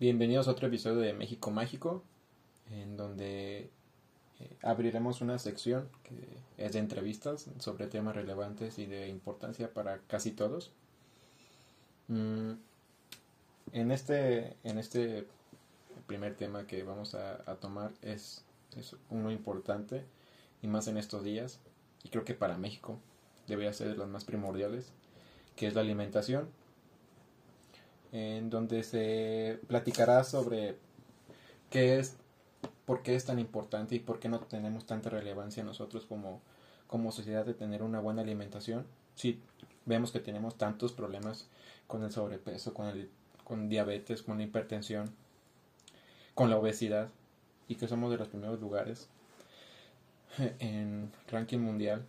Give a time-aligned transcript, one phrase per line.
[0.00, 2.02] Bienvenidos a otro episodio de México Mágico,
[2.72, 3.70] en donde
[4.40, 6.16] eh, abriremos una sección que
[6.58, 10.72] es de entrevistas sobre temas relevantes y de importancia para casi todos.
[12.08, 12.54] Mm,
[13.72, 15.28] en, este, en este
[16.08, 18.44] primer tema que vamos a, tomar es,
[18.76, 20.02] es, uno importante
[20.60, 21.60] y más en estos días,
[22.02, 22.98] y creo que para México
[23.46, 24.90] debería ser de los más primordiales,
[25.54, 26.48] que es la alimentación
[28.14, 30.76] en donde se platicará sobre
[31.68, 32.14] qué es,
[32.86, 36.40] por qué es tan importante y por qué no tenemos tanta relevancia nosotros como,
[36.86, 38.86] como sociedad de tener una buena alimentación.
[39.16, 39.40] Si
[39.84, 41.48] vemos que tenemos tantos problemas
[41.88, 43.10] con el sobrepeso, con, el,
[43.42, 45.10] con diabetes, con la hipertensión,
[46.36, 47.08] con la obesidad
[47.66, 49.08] y que somos de los primeros lugares
[50.60, 52.06] en ranking mundial.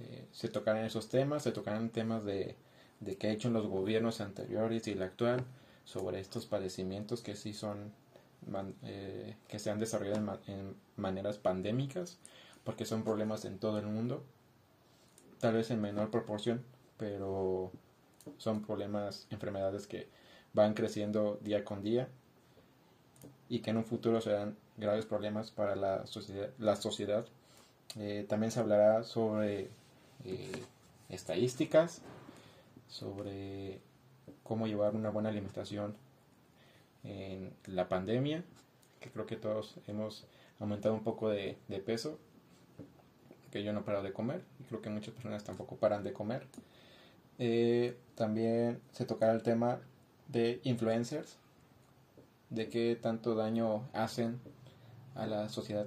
[0.00, 2.56] Eh, se tocarán esos temas, se tocarán temas de
[3.00, 5.44] de qué ha hecho los gobiernos anteriores y el actual
[5.84, 7.92] sobre estos padecimientos que sí son
[8.82, 12.18] eh, que se han desarrollado en, maneras pandémicas
[12.64, 14.24] porque son problemas en todo el mundo
[15.38, 16.64] tal vez en menor proporción
[16.96, 17.70] pero
[18.36, 20.08] son problemas enfermedades que
[20.52, 22.08] van creciendo día con día
[23.48, 27.26] y que en un futuro serán graves problemas para la sociedad, la sociedad.
[27.96, 29.70] Eh, también se hablará sobre
[30.24, 30.62] eh,
[31.08, 32.02] estadísticas
[32.88, 33.80] sobre
[34.42, 35.94] cómo llevar una buena alimentación
[37.04, 38.44] en la pandemia,
[39.00, 40.26] que creo que todos hemos
[40.58, 42.18] aumentado un poco de, peso,
[43.50, 46.46] que yo no paro de comer, y creo que muchas personas tampoco paran de comer.
[47.38, 49.80] Eh, también se tocará el tema
[50.26, 51.38] de influencers,
[52.50, 54.40] de qué tanto daño hacen
[55.14, 55.86] a la sociedad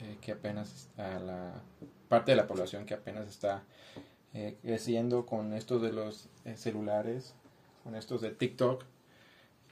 [0.00, 1.62] eh, que apenas, a la
[2.08, 3.62] parte de la población que apenas está
[4.32, 7.34] eh, creciendo con estos de los eh, celulares,
[7.82, 8.84] con estos de TikTok,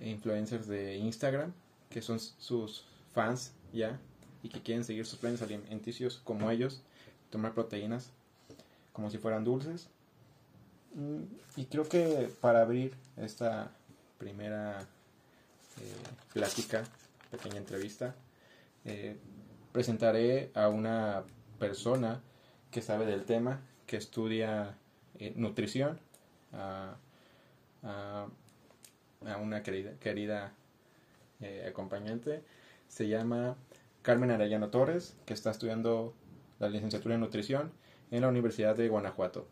[0.01, 1.53] e influencers de Instagram,
[1.91, 3.99] que son sus fans ya
[4.43, 6.83] y que quieren seguir sus planes alimenticios como ellos,
[7.31, 8.11] tomar proteínas
[8.93, 9.89] como si fueran dulces.
[10.95, 11.23] Mm,
[11.57, 13.71] y creo que para abrir esta
[14.19, 15.95] primera eh,
[16.33, 16.85] plática,
[17.31, 18.15] pequeña entrevista,
[19.73, 21.23] presentaré a una
[21.59, 22.23] persona
[22.71, 24.77] que sabe del tema, que estudia
[25.19, 25.99] eh, nutrición,
[26.53, 26.97] a,
[29.41, 30.53] una querida, querida
[31.41, 32.43] eh, acompañante.
[32.89, 33.57] Se llama
[34.03, 36.15] Carmen Arellano Torres, que está estudiando
[36.61, 37.73] la licenciatura en nutrición
[38.11, 39.49] en la Universidad de Guanajuato.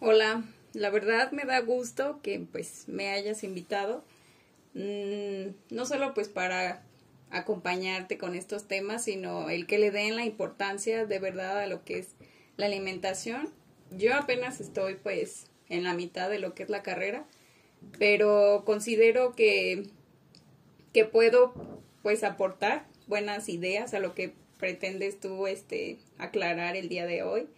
[0.00, 4.04] Hola, la verdad me da gusto que pues me hayas invitado,
[4.74, 6.82] mm, no solo pues para
[7.30, 11.84] acompañarte con estos temas, sino el que le den la importancia de verdad a lo
[11.84, 12.08] que es
[12.60, 13.48] la alimentación.
[13.90, 17.26] Yo apenas estoy pues en la mitad de lo que es la carrera,
[17.98, 19.84] pero considero que,
[20.92, 21.54] que puedo
[22.02, 27.48] pues aportar buenas ideas a lo que pretendes tú este aclarar el día de hoy.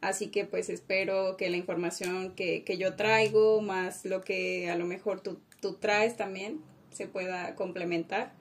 [0.00, 4.76] Así que pues espero que la información que, que yo traigo, más lo que a
[4.76, 6.60] lo mejor tú, tú traes también,
[6.92, 8.32] se pueda complementar,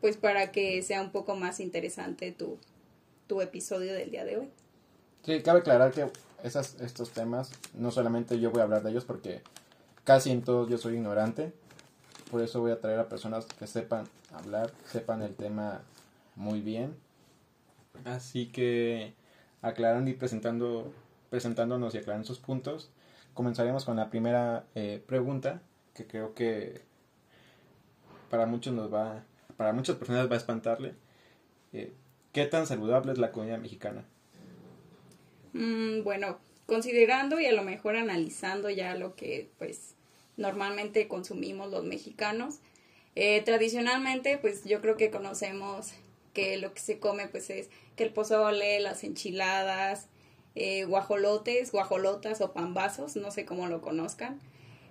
[0.00, 2.58] pues para que sea un poco más interesante tu,
[3.26, 4.48] tu episodio del día de hoy.
[5.22, 6.10] Sí, cabe aclarar que
[6.42, 9.42] esas, estos temas, no solamente yo voy a hablar de ellos porque
[10.04, 11.52] casi en todos yo soy ignorante,
[12.30, 15.82] por eso voy a traer a personas que sepan hablar, sepan el tema
[16.36, 16.96] muy bien.
[18.04, 19.14] Así que
[19.62, 20.92] aclarando y presentando,
[21.30, 22.90] presentándonos y aclarando sus puntos,
[23.34, 25.62] comenzaremos con la primera eh, pregunta
[25.94, 26.82] que creo que
[28.30, 29.24] para muchos nos va,
[29.56, 30.94] para muchas personas va a espantarle.
[31.72, 31.92] Eh,
[32.32, 34.04] ¿Qué tan saludable es la comida mexicana?
[35.52, 39.94] Mm, bueno, considerando y a lo mejor analizando ya lo que pues
[40.36, 42.60] normalmente consumimos los mexicanos,
[43.16, 45.92] eh, tradicionalmente pues yo creo que conocemos
[46.34, 50.06] que lo que se come pues es que el pozole, las enchiladas,
[50.54, 54.40] eh, guajolotes, guajolotas o pambazos, no sé cómo lo conozcan.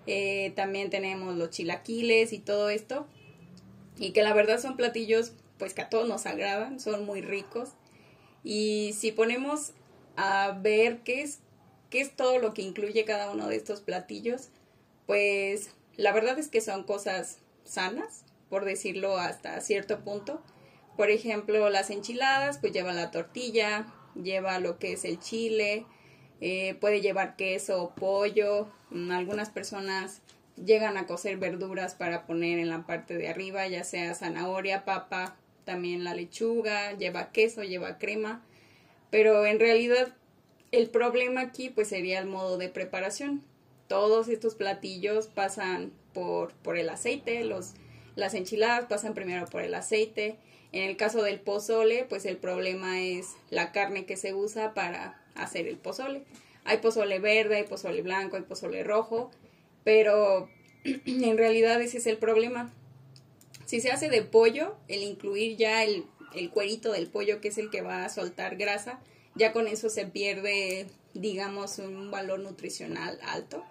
[0.07, 3.05] Eh, también tenemos los chilaquiles y todo esto.
[3.97, 7.69] Y que la verdad son platillos pues que a todos nos agradan, son muy ricos.
[8.43, 9.73] Y si ponemos
[10.17, 11.39] a ver qué es,
[11.89, 14.49] qué es todo lo que incluye cada uno de estos platillos,
[15.05, 20.41] pues la verdad es que son cosas sanas, por decirlo hasta cierto punto.
[20.97, 23.85] Por ejemplo, las enchiladas, pues lleva la tortilla,
[24.15, 25.85] lleva lo que es el chile,
[26.41, 30.21] eh, puede llevar queso, pollo, mm, algunas personas
[30.55, 35.35] llegan a cocer verduras para poner en la parte de arriba, ya sea zanahoria, papa,
[35.65, 38.41] también la lechuga, lleva queso, lleva crema
[39.09, 40.13] pero en realidad
[40.71, 43.43] el problema aquí pues sería el modo de preparación.
[43.87, 47.73] todos estos platillos pasan por, por el aceite, los,
[48.15, 50.37] las enchiladas pasan primero por el aceite.
[50.73, 55.21] En el caso del pozole, pues el problema es la carne que se usa para
[55.35, 56.23] hacer el pozole.
[56.65, 59.31] Hay pozole verde, hay pozole blanco, hay pozole rojo,
[59.85, 60.49] pero
[60.83, 62.73] en realidad ese es el problema.
[63.65, 67.57] Si se hace de pollo, el incluir ya el, el cuerito del pollo, que es
[67.57, 68.99] el que va a soltar grasa,
[69.35, 73.63] ya con eso se pierde, digamos, un valor nutricional alto,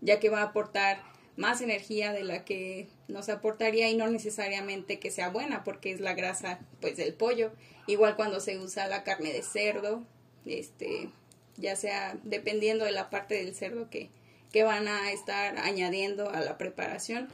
[0.00, 1.02] ya que va a aportar
[1.36, 6.00] más energía de la que nos aportaría y no necesariamente que sea buena porque es
[6.00, 7.52] la grasa pues del pollo.
[7.86, 10.04] Igual cuando se usa la carne de cerdo
[10.44, 11.08] este
[11.56, 14.10] ya sea dependiendo de la parte del cerdo que,
[14.52, 17.28] que van a estar añadiendo a la preparación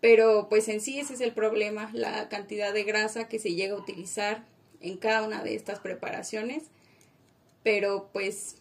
[0.00, 3.74] pero pues en sí ese es el problema la cantidad de grasa que se llega
[3.74, 4.44] a utilizar
[4.80, 6.64] en cada una de estas preparaciones
[7.62, 8.56] pero pues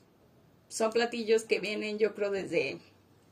[0.68, 2.80] son platillos que vienen yo creo desde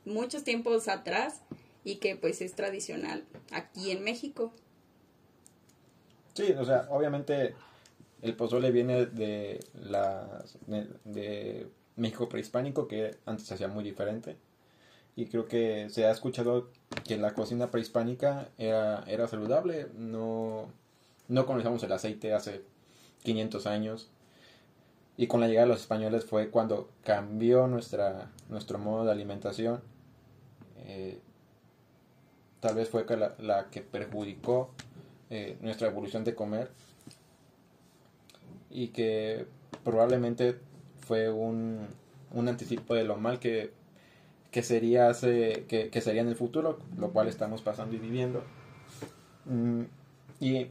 [0.06, 1.42] muchos tiempos atrás
[1.84, 4.52] y que pues es tradicional aquí en México.
[6.34, 7.56] Sí, o sea, obviamente
[8.22, 10.44] el pozole viene de, la,
[11.06, 14.36] de, México prehispánico, que antes se hacía muy diferente.
[15.16, 16.70] Y creo que se ha escuchado
[17.06, 19.88] que la cocina prehispánica era, era saludable.
[19.96, 20.72] No,
[21.28, 22.64] no conocíamos el aceite hace
[23.24, 24.10] 500 años.
[25.18, 29.82] Y con la llegada de los españoles fue cuando cambió nuestra, nuestro modo de alimentación
[30.88, 31.20] eh,
[32.60, 33.06] tal vez fue
[33.40, 34.72] la, que perjudicó
[35.30, 36.72] eh, nuestra evolución de comer
[38.70, 39.48] y que
[39.84, 40.58] probablemente
[41.00, 41.88] fue un,
[42.36, 43.72] anticipo de lo mal que,
[44.64, 48.44] sería que, sería en el futuro, lo cual estamos pasando y viviendo.
[49.46, 49.84] Mm,
[50.40, 50.68] y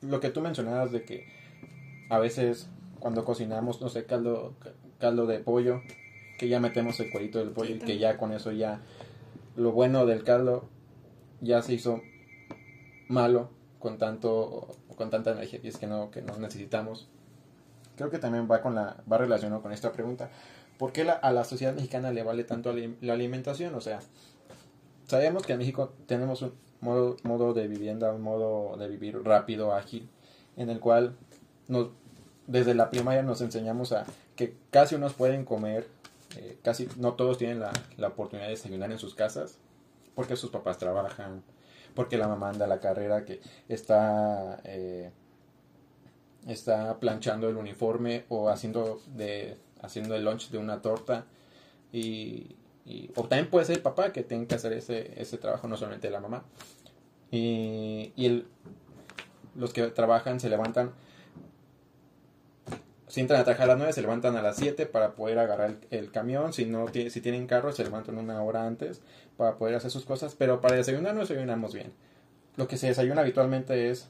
[0.00, 1.26] lo que tú mencionabas de que
[2.10, 2.68] a veces
[3.00, 4.54] cuando cocinamos, no sé, caldo,
[4.98, 5.82] caldo de pollo,
[6.38, 8.80] que ya metemos el cuerito del pollo y que ya con eso ya
[9.56, 10.68] lo bueno del caldo
[11.40, 12.02] ya se hizo
[13.08, 17.08] malo con tanto con tanta energía y es que no que no necesitamos
[17.96, 20.30] creo que también va con la va relacionado con esta pregunta
[20.78, 23.74] ¿por qué a la sociedad mexicana le vale tanto la alimentación?
[23.74, 24.00] o sea
[25.06, 29.72] sabemos que en México tenemos un modo modo de vivienda un modo de vivir rápido
[29.74, 30.08] ágil
[30.56, 31.16] en el cual
[31.68, 31.88] nos
[32.46, 34.04] desde la primaria nos enseñamos a
[34.36, 35.88] que casi unos pueden comer
[36.36, 39.58] eh, casi no todos tienen la, la, oportunidad de desayunar en sus casas
[40.14, 41.42] porque sus papás trabajan,
[41.94, 45.10] porque la mamá anda a la carrera que está, eh,
[46.46, 51.26] está planchando el uniforme o haciendo, de, haciendo el lunch de una torta.
[51.92, 52.56] Y,
[53.14, 56.10] o también puede ser el papá que tenga que hacer ese, ese trabajo, no solamente
[56.10, 56.44] la mamá.
[57.30, 58.46] Y, y el,
[59.54, 60.92] los que trabajan se levantan
[63.14, 65.76] si entran a trabajar a las 9, se levantan a las 7 para poder agarrar
[65.92, 66.52] el, camión.
[66.52, 69.02] Si no si tienen carro, se levantan una hora antes
[69.36, 70.34] para poder hacer sus cosas.
[70.34, 71.92] Pero para desayunar no desayunamos bien.
[72.56, 74.08] Lo que se desayuna habitualmente es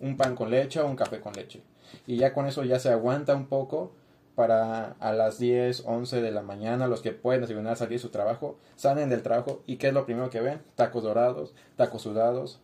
[0.00, 1.60] un pan con leche o un café con leche.
[2.06, 3.92] Y ya con eso ya se aguanta un poco
[4.40, 8.08] para a las 10, 11 de la mañana, los que pueden desayunar, salir de su
[8.08, 10.62] trabajo, salen del trabajo y ¿qué es lo primero que ven?
[10.76, 12.58] Tacos dorados, tacos sudados,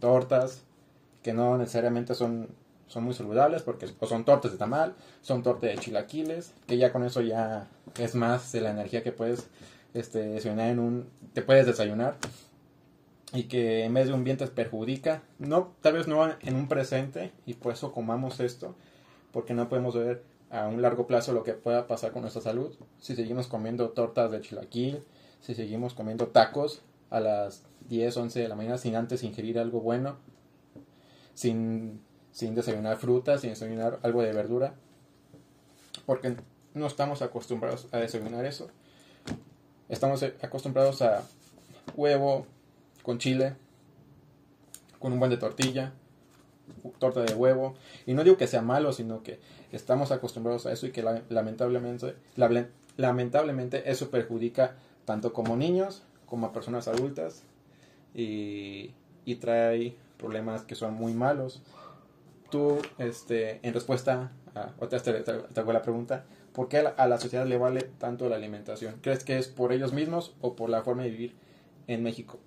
[0.00, 0.64] tortas,
[1.22, 2.48] que no necesariamente son
[2.88, 7.04] son muy saludables porque son tortas de tamal, son tortas de chilaquiles, que ya con
[7.04, 9.46] eso ya es más de la energía que puedes
[9.94, 12.16] este, desayunar en un, te puedes desayunar
[13.32, 16.66] y que en vez de un bien te perjudica, no, tal vez no en un
[16.66, 18.74] presente y por eso comamos esto,
[19.30, 22.74] porque no podemos ver a un largo plazo lo que pueda pasar con nuestra salud
[23.00, 25.02] si seguimos comiendo tortas de chilaquil,
[25.40, 29.80] si seguimos comiendo tacos a las 10, 11 de la mañana sin antes ingerir algo
[29.80, 30.16] bueno,
[31.34, 32.00] sin
[32.34, 34.74] sin desayunar frutas, sin desayunar algo de verdura,
[36.04, 36.36] porque
[36.74, 38.68] no estamos acostumbrados a desayunar eso.
[39.88, 41.22] Estamos acostumbrados a
[41.94, 42.44] huevo
[43.04, 43.54] con chile,
[44.98, 45.92] con un buen de tortilla,
[46.98, 47.76] torta de huevo.
[48.04, 49.38] Y no digo que sea malo, sino que
[49.74, 52.14] estamos acostumbrados a eso y que lamentablemente,
[52.96, 57.42] lamentablemente eso perjudica tanto como niños como a personas adultas
[58.14, 58.92] y,
[59.24, 61.62] y trae problemas que son muy malos
[62.54, 67.44] tú, este, en respuesta a otra te, te, la pregunta, ¿por qué a la, sociedad
[67.46, 68.94] le vale tanto la alimentación?
[69.02, 71.34] ¿Crees que es por ellos mismos o por la forma de vivir
[71.88, 72.38] en México?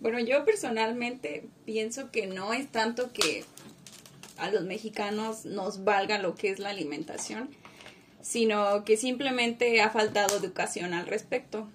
[0.00, 3.44] Bueno, yo personalmente pienso que no es tanto que
[4.38, 7.48] a los mexicanos nos valga lo que es la alimentación,
[8.20, 11.68] sino que simplemente ha faltado educación al respecto.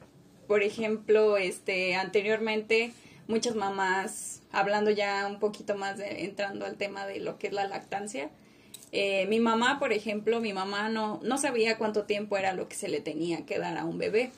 [0.48, 2.92] Por ejemplo, este anteriormente
[3.28, 7.54] muchas mamás hablando ya un poquito más de, entrando al tema de lo que es
[7.54, 8.30] la lactancia,
[8.94, 12.76] Eh, mi mamá, por ejemplo, mi mamá no, no sabía cuánto tiempo era lo que
[12.76, 14.32] se le tenía que dar a un bebé.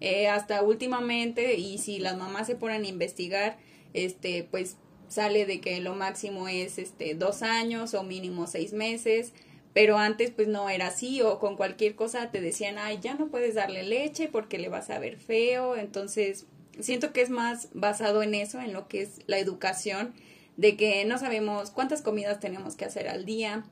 [0.00, 3.56] Eh, hasta últimamente, y si las mamás se ponen a investigar,
[3.92, 4.76] este, pues
[5.10, 9.32] sale de que lo máximo es este dos años o mínimo seis meses
[9.72, 13.26] pero antes pues no era así o con cualquier cosa te decían ay ya no
[13.26, 16.46] puedes darle leche porque le vas a ver feo entonces
[16.78, 20.14] siento que es más basado en eso en lo que es la educación
[20.56, 23.64] de que no sabemos cuántas comidas tenemos que hacer al día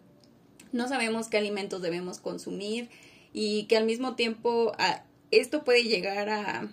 [0.72, 2.90] no sabemos qué alimentos debemos consumir
[3.32, 4.72] y que al mismo tiempo
[5.30, 6.68] esto puede llegar a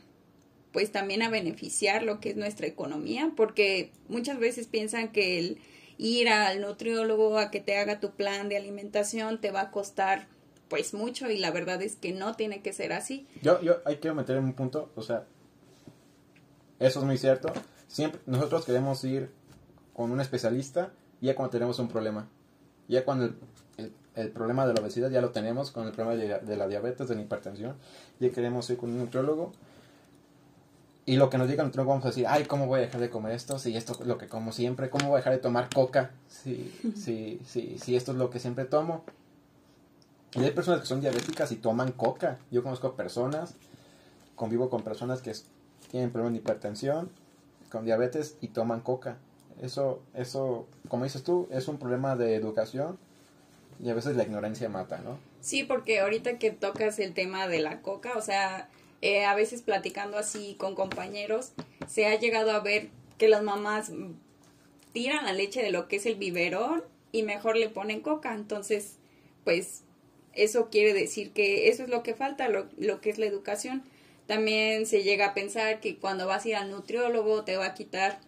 [0.76, 5.58] pues también a beneficiar lo que es nuestra economía porque muchas veces piensan que el
[5.98, 10.28] ir al nutriólogo a que te haga tu plan de alimentación te va a costar
[10.68, 13.26] pues mucho y la verdad es que no tiene que ser así.
[13.42, 15.24] Yo, yo hay que meter en un punto, o sea,
[16.80, 17.54] eso es muy cierto.
[17.88, 19.30] Siempre nosotros queremos ir
[19.94, 20.92] con un especialista
[21.22, 22.28] ya cuando tenemos un problema.
[22.90, 23.34] Ya cuando
[23.78, 27.08] el, el, problema de la obesidad ya lo tenemos, con el problema de, la diabetes,
[27.08, 27.78] de la hipertensión,
[28.20, 29.54] ya queremos ir con un nutriólogo
[31.08, 33.12] y lo que nos digan, nosotros vamos a decir, ay, ¿cómo voy a dejar de
[33.12, 33.60] comer esto?
[33.60, 36.12] Si esto es lo que como siempre, ¿cómo voy a dejar de tomar coca?
[36.28, 39.04] Si, si, si, si esto es lo que siempre tomo.
[40.34, 42.40] Y hay personas que son diabéticas y toman coca.
[42.50, 43.54] Yo conozco personas,
[44.36, 45.34] convivo con personas que
[45.92, 47.10] tienen problemas de hipertensión,
[47.72, 49.18] con diabetes y toman coca.
[49.62, 52.98] Eso, eso, como dices tú, es un problema de educación
[53.80, 55.18] y a veces la ignorancia mata, ¿no?
[55.42, 58.70] Sí, porque ahorita que tocas el tema de la coca, o sea,
[59.06, 61.52] eh, a veces platicando así con compañeros,
[61.88, 63.92] se ha llegado a ver que las mamás
[64.94, 68.34] tiran la leche de lo que es el biberón y mejor le ponen coca.
[68.34, 68.96] Entonces,
[69.44, 69.84] pues
[70.34, 73.84] eso quiere decir que eso es lo que falta, lo, lo que es la educación.
[74.26, 77.74] También se llega a pensar que cuando vas a ir al nutriólogo te va a
[77.76, 78.20] quitar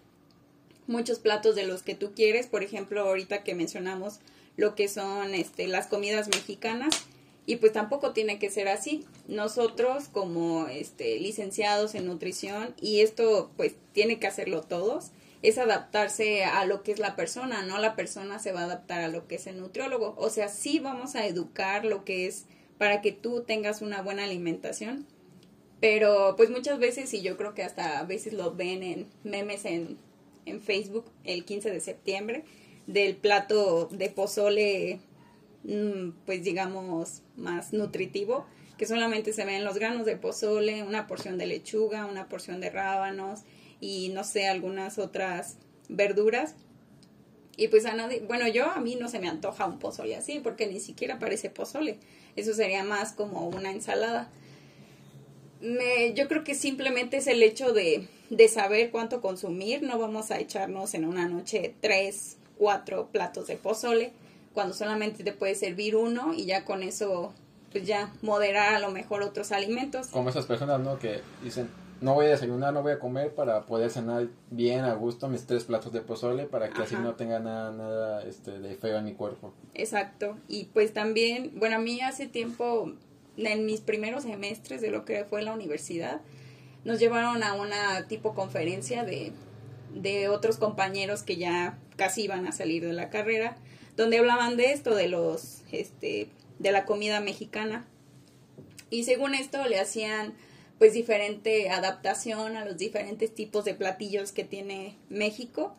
[0.85, 2.45] muchos platos de los que tú quieres.
[2.45, 4.19] Por ejemplo, ahorita que mencionamos
[4.57, 7.07] lo que son este, las comidas mexicanas,
[7.47, 9.05] y pues tampoco tiene que ser así.
[9.27, 15.11] Nosotros como este, licenciados en nutrición, y esto pues tiene que hacerlo todos,
[15.41, 19.01] es adaptarse a lo que es la persona, no la persona se va a adaptar
[19.01, 20.13] a lo que es el nutriólogo.
[20.17, 22.45] O sea, sí vamos a educar lo que es
[22.77, 25.07] para que tú tengas una buena alimentación.
[25.79, 29.63] Pero pues muchas veces, y yo creo que hasta a veces lo ven en memes
[29.63, 29.97] en,
[30.45, 32.43] en Facebook el 15 de septiembre,
[32.87, 34.99] del plato de pozole
[36.25, 38.45] pues digamos, más nutritivo,
[38.77, 42.69] que solamente se ven los granos de pozole, una porción de lechuga, una porción de
[42.69, 43.41] rábanos
[43.81, 45.57] y no sé, algunas otras
[45.89, 46.55] verduras.
[47.57, 50.39] Y pues a nadie, bueno, yo a mí no se me antoja un pozole así,
[50.39, 51.97] porque ni siquiera parece pozole.
[52.35, 54.29] Eso sería más como una ensalada.
[55.59, 59.81] Me, yo creo que simplemente es el hecho de, de saber cuánto consumir.
[59.81, 64.13] No vamos a echarnos en una noche tres, cuatro platos de pozole
[64.57, 67.31] cuando solamente te puede servir uno y ya con eso
[67.71, 70.07] pues ya moderar a lo mejor otros alimentos.
[70.07, 70.97] Como esas personas, ¿no?
[70.97, 71.69] Que dicen,
[72.01, 75.45] no voy a desayunar, no voy a comer para poder cenar bien a gusto mis
[75.45, 79.05] tres platos de pozole para que así no tenga nada, nada este, de feo en
[79.05, 79.53] mi cuerpo.
[79.75, 80.35] Exacto.
[80.47, 82.93] Y pues también, bueno, a mí hace tiempo,
[83.37, 86.21] en mis primeros semestres de lo que fue la universidad,
[86.83, 89.33] nos llevaron a una tipo conferencia de,
[89.93, 93.55] de otros compañeros que ya casi iban a salir de la carrera
[93.97, 97.85] donde hablaban de esto, de los, este, de la comida mexicana.
[98.89, 100.35] Y según esto le hacían
[100.77, 105.75] pues diferente adaptación a los diferentes tipos de platillos que tiene México.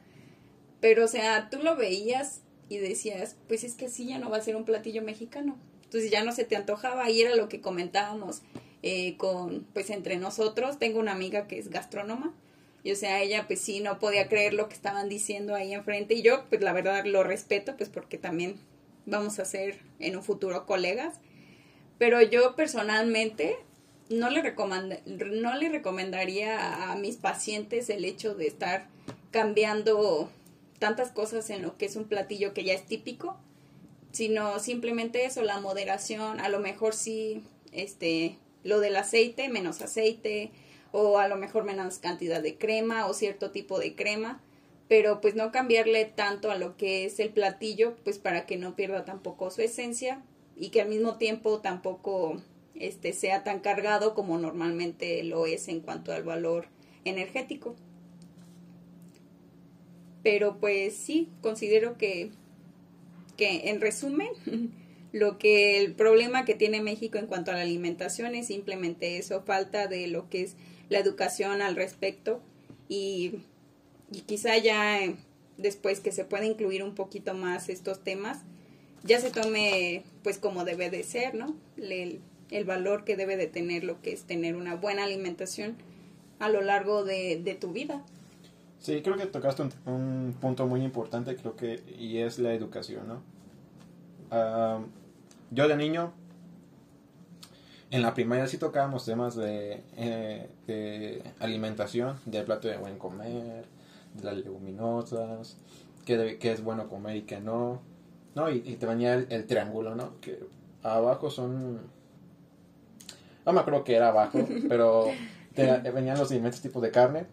[0.81, 4.39] Pero o sea, tú lo veías y decías, pues es que así ya no va
[4.39, 5.57] a ser un platillo mexicano.
[5.85, 8.43] Entonces ya no se te antojaba y era lo que comentábamos
[8.83, 10.79] eh, con, pues entre nosotros.
[10.79, 12.35] Tengo una amiga que es gastrónoma
[12.85, 16.15] y o sea, ella pues sí no podía creer lo que estaban diciendo ahí enfrente
[16.15, 18.57] y yo pues la verdad lo respeto pues porque también
[19.07, 21.17] vamos a ser en un futuro colegas.
[21.99, 23.57] Pero yo personalmente
[24.09, 24.55] no le,
[25.07, 28.87] no le recomendaría a mis pacientes el hecho de estar
[29.31, 30.31] cambiando
[30.79, 33.37] tantas cosas en lo que es un platillo que ya es típico,
[34.13, 37.43] sino simplemente eso, la moderación, a lo mejor sí,
[37.73, 40.51] este, lo del aceite, menos aceite,
[40.93, 44.41] o a lo mejor menos cantidad de crema o cierto tipo de crema,
[44.89, 48.75] pero pues no cambiarle tanto a lo que es el platillo, pues para que no
[48.75, 50.23] pierda tampoco su esencia
[50.57, 52.43] y que al mismo tiempo tampoco
[52.75, 56.69] este sea tan cargado como normalmente lo es en cuanto al valor
[57.05, 57.77] energético.
[60.23, 62.31] Pero pues sí, considero que
[63.39, 64.29] que en resumen
[65.13, 69.43] lo que el problema que tiene México en cuanto a la alimentación es simplemente eso,
[69.43, 70.57] falta de lo que es
[70.89, 72.41] la educación al respecto
[72.89, 73.41] y,
[74.11, 74.99] y quizá ya
[75.57, 78.39] después que se pueda incluir un poquito más estos temas,
[79.05, 81.55] ya se tome pues como debe de ser, ¿no?
[81.77, 85.77] El, el, valor que debe de tener lo que es tener una buena alimentación
[86.39, 88.03] a lo largo de, de tu vida.
[88.81, 93.23] Sí, creo que tocaste un, punto muy importante, creo que, y es la educación, ¿no?
[95.51, 96.13] yo de niño,
[97.91, 103.65] en la primaria sí tocábamos temas de, eh, de alimentación, del plato de buen comer,
[104.15, 105.57] de las leguminosas,
[106.05, 107.81] qué, es bueno comer y qué no,
[108.35, 108.51] ¿no?
[108.51, 110.21] Y, te venía el, triángulo, ¿no?
[110.21, 110.39] Que
[110.83, 111.81] abajo son...
[113.47, 115.07] No me acuerdo que era abajo, pero
[115.55, 117.27] venían los diferentes tipos de carne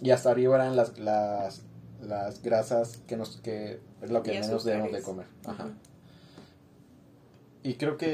[0.00, 1.62] y hasta arriba eran las, las,
[2.02, 5.26] las grasas que, nos, que es lo que menos debemos de comer.
[5.46, 5.68] Ajá.
[7.64, 8.06] Y creo que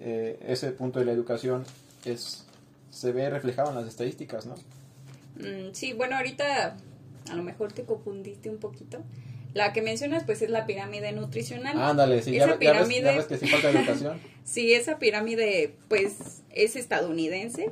[0.00, 1.64] eh, ese punto de la educación
[2.04, 2.44] es
[2.90, 4.54] se ve reflejado en las estadísticas, ¿no?
[5.36, 6.76] Mm, sí, bueno, ahorita
[7.30, 8.98] a lo mejor te confundiste un poquito.
[9.54, 11.80] La que mencionas, pues, es la pirámide nutricional.
[11.80, 14.18] Ándale, sí, esa pirámide, que sí falta educación.
[14.44, 17.68] sí, esa pirámide, pues, es estadounidense.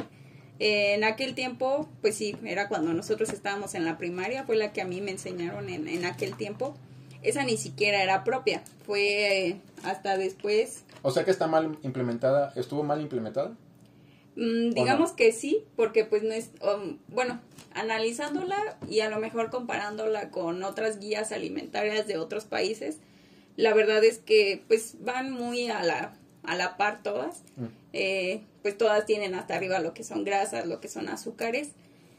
[0.61, 4.81] en aquel tiempo, pues sí, era cuando nosotros estábamos en la primaria, fue la que
[4.81, 6.77] a mí me enseñaron en, en aquel tiempo.
[7.23, 10.85] Esa ni siquiera era propia, fue eh, hasta después.
[11.03, 13.57] O sea que está mal implementada, ¿estuvo mal implementada?
[14.37, 17.41] Mm, digamos que sí, porque pues no es, um, bueno,
[17.73, 22.99] analizándola y a lo mejor comparándola con otras guías alimentarias de otros países,
[23.57, 27.43] la verdad es que pues van muy a la, a la par todas.
[27.57, 27.67] Mm.
[27.93, 31.71] Eh, pues todas tienen hasta arriba lo que son grasas, lo que son azúcares.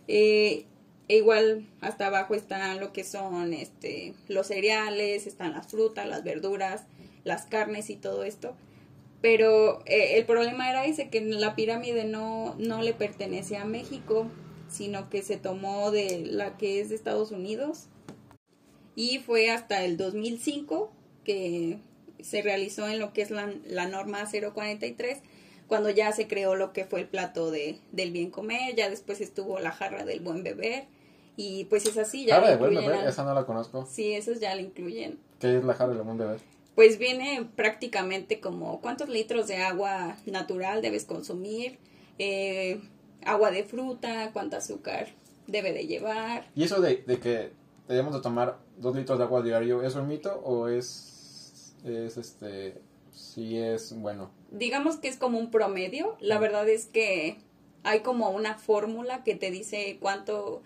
[0.07, 0.65] Eh,
[1.07, 6.23] e igual hasta abajo están lo que son este, los cereales, están las frutas, las
[6.23, 6.83] verduras,
[7.23, 8.55] las carnes y todo esto.
[9.21, 14.27] Pero eh, el problema era ese, que la pirámide no, no le pertenece a México,
[14.67, 17.87] sino que se tomó de la que es de Estados Unidos.
[18.95, 20.91] Y fue hasta el 2005
[21.23, 21.79] que
[22.19, 25.19] se realizó en lo que es la, la norma 043,
[25.67, 29.21] cuando ya se creó lo que fue el plato de, del bien comer, ya después
[29.21, 30.85] estuvo la jarra del buen beber,
[31.35, 32.25] y pues es así.
[32.25, 33.87] Ya jarra del buen beber, esa no la conozco.
[33.89, 35.17] Sí, esos ya la incluyen.
[35.39, 36.39] ¿Qué es la jarra del buen beber?
[36.75, 41.79] Pues viene prácticamente como cuántos litros de agua natural debes consumir,
[42.17, 42.79] eh,
[43.25, 45.09] agua de fruta, cuánto azúcar
[45.47, 46.47] debe de llevar.
[46.55, 47.51] ¿Y eso de, que
[47.87, 52.81] debemos de tomar dos litros de agua diario, es un mito o es, es este,
[53.11, 54.31] sí es bueno?
[54.51, 56.17] Digamos que es como un promedio.
[56.19, 57.37] La verdad es que
[57.83, 60.61] hay como una fórmula que te dice cuánto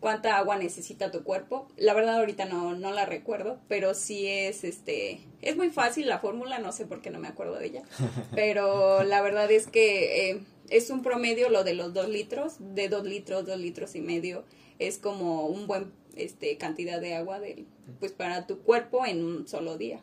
[0.00, 1.68] cuánta agua necesita tu cuerpo.
[1.76, 6.18] La verdad ahorita no, no la recuerdo, pero sí es este, es muy fácil la
[6.18, 7.82] fórmula, no sé por qué no me acuerdo de ella,
[8.34, 12.88] pero la verdad es que eh, es un promedio lo de los dos litros, de
[12.88, 14.44] dos litros, dos litros y medio,
[14.78, 17.64] es como un buen este, cantidad de agua de,
[18.00, 20.00] pues para tu cuerpo en un solo día.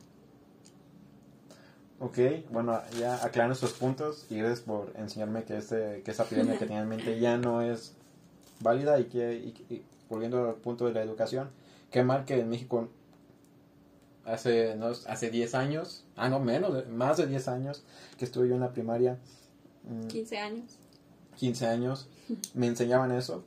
[1.97, 2.17] Ok,
[2.51, 6.65] bueno, ya aclaran estos puntos y gracias por enseñarme que, este, que esa epidemia que
[6.65, 7.95] tenía en mente ya no es
[8.59, 11.49] válida y que, volviendo al punto de la educación,
[11.91, 12.89] qué mal que en México
[14.25, 17.83] hace, no, hace 10 años, ah, no, menos, más de 10 años
[18.17, 19.17] que estuve yo en la primaria,
[20.07, 20.43] 15 mm.
[20.43, 20.77] años.
[21.37, 22.07] 15 años.
[22.53, 23.43] Me enseñaban eso,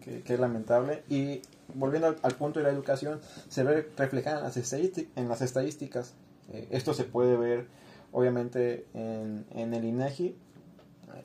[0.00, 1.02] que, es lamentable.
[1.08, 1.42] Y
[1.74, 4.72] volviendo al, punto de la educación, se ve reflejada en las,
[5.16, 6.14] en las estadísticas.
[6.52, 7.66] Eh, esto se puede ver,
[8.12, 10.36] obviamente, en, en el INEGI.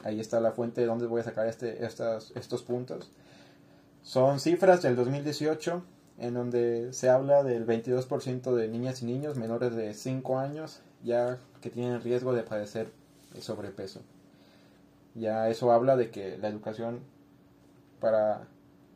[0.04, 3.12] Ahí está la fuente de donde voy a sacar este, estas, estos puntos.
[4.04, 5.84] Son cifras del 2018
[6.19, 11.38] en donde se habla del 22% de niñas y niños menores de 5 años ya
[11.62, 12.91] que tienen riesgo de padecer
[13.39, 14.02] sobrepeso.
[15.13, 17.00] Ya eso habla de que la educación
[18.00, 18.48] para,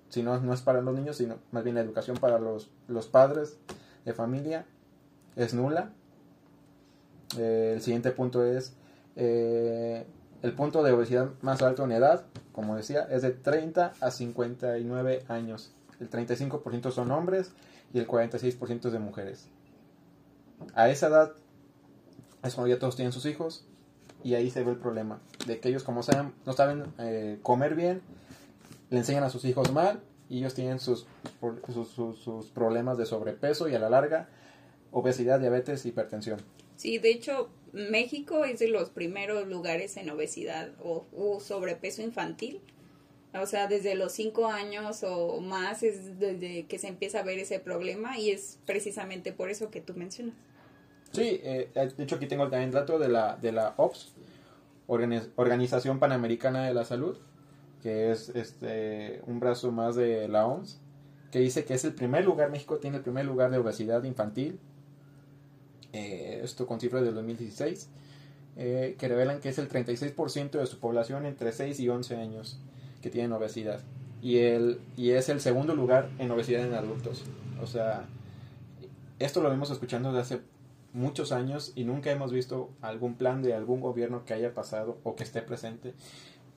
[0.09, 3.07] si no, no es para los niños, sino más bien la educación para los, los
[3.07, 3.57] padres
[4.05, 4.65] de familia
[5.35, 5.91] es nula.
[7.37, 8.73] Eh, el siguiente punto es
[9.15, 10.05] eh,
[10.41, 15.23] el punto de obesidad más alto en edad, como decía, es de 30 a 59
[15.27, 15.71] años.
[15.99, 17.51] El 35% son hombres
[17.93, 19.47] y el 46% de mujeres.
[20.75, 21.33] A esa edad
[22.43, 23.65] es cuando ya todos tienen sus hijos
[24.23, 27.75] y ahí se ve el problema, de que ellos como saben, no saben eh, comer
[27.75, 28.01] bien,
[28.89, 31.05] le enseñan a sus hijos mal y ellos tienen sus,
[31.93, 34.27] sus, problemas de sobrepeso y a la larga
[34.91, 36.39] obesidad, diabetes, hipertensión.
[36.75, 42.61] Sí, de hecho, México es de los primeros lugares en obesidad o, sobrepeso infantil.
[43.33, 47.37] O sea, desde los cinco años o más es desde que se empieza a ver
[47.37, 50.35] ese problema y es precisamente por eso que tú mencionas.
[51.11, 54.13] Sí, eh, de hecho aquí tengo también dato de la, de la OPS,
[54.87, 57.17] Organización Panamericana de la Salud,
[57.81, 60.79] que es este un brazo más de la OMS,
[61.31, 64.59] que dice que es el primer lugar, México tiene el primer lugar de obesidad infantil.
[65.93, 67.89] Eh, esto con cifras del 2016,
[68.57, 72.59] eh, que revelan que es el 36% de su población entre 6 y 11 años
[73.01, 73.81] que tienen obesidad.
[74.21, 77.23] Y, el, y es el segundo lugar en obesidad en adultos.
[77.61, 78.05] O sea,
[79.17, 80.43] esto lo vemos escuchando desde hace
[80.93, 85.15] muchos años y nunca hemos visto algún plan de algún gobierno que haya pasado o
[85.15, 85.93] que esté presente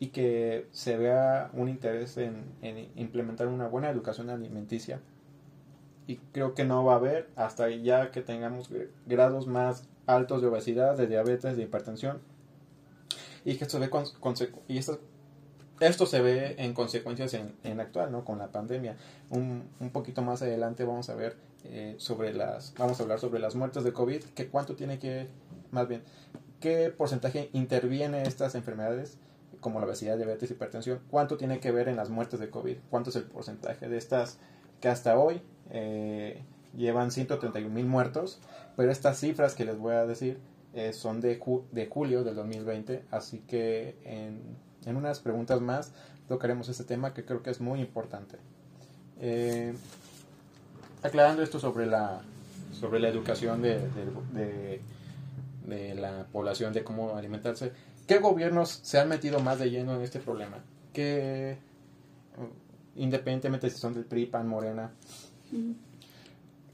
[0.00, 5.00] y que se vea un interés en, en implementar una buena educación alimenticia
[6.06, 8.70] y creo que no va a haber hasta ya que tengamos
[9.06, 12.20] grados más altos de obesidad, de diabetes, de hipertensión
[13.44, 13.90] y que esto, ve
[14.68, 15.00] y esto,
[15.80, 18.24] esto se ve en consecuencias en, en actual, ¿no?
[18.24, 18.96] Con la pandemia.
[19.30, 23.40] Un, un poquito más adelante vamos a ver eh, sobre las, vamos a hablar sobre
[23.40, 25.28] las muertes de COVID, que cuánto tiene que,
[25.70, 26.02] más bien,
[26.60, 29.18] qué porcentaje interviene estas enfermedades
[29.60, 33.10] como la obesidad, diabetes, hipertensión, cuánto tiene que ver en las muertes de COVID, cuánto
[33.10, 34.38] es el porcentaje de estas
[34.80, 36.42] que hasta hoy eh,
[36.76, 38.40] llevan 131 mil muertos,
[38.76, 40.38] pero estas cifras que les voy a decir
[40.74, 41.40] eh, son de,
[41.72, 44.40] de julio del 2020, así que en,
[44.86, 45.92] en, unas preguntas más
[46.28, 48.38] tocaremos este tema que creo que es muy importante.
[49.20, 49.74] Eh,
[51.02, 52.22] aclarando esto sobre la,
[52.72, 53.80] sobre la educación de,
[54.34, 54.80] de,
[55.66, 57.72] de, la población, de cómo alimentarse,
[58.06, 60.58] ¿qué gobiernos se han metido más de lleno en este problema?
[60.92, 61.58] ¿Qué,
[62.96, 64.92] independientemente si son del PRI, PAN, Morena,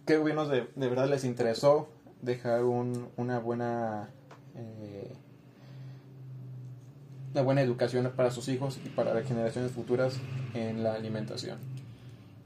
[0.07, 1.89] ¿Qué gobiernos de, de, verdad les interesó
[2.23, 4.09] dejar un, una buena
[4.57, 5.13] eh,
[7.35, 10.15] una buena educación para sus hijos y para las generaciones futuras
[10.55, 11.59] en la alimentación?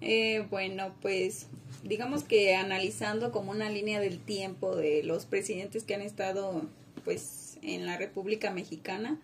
[0.01, 1.47] Eh, bueno, pues
[1.85, 6.63] digamos que analizando como una línea del tiempo de los presidentes que han estado
[7.05, 9.19] pues en la República Mexicana,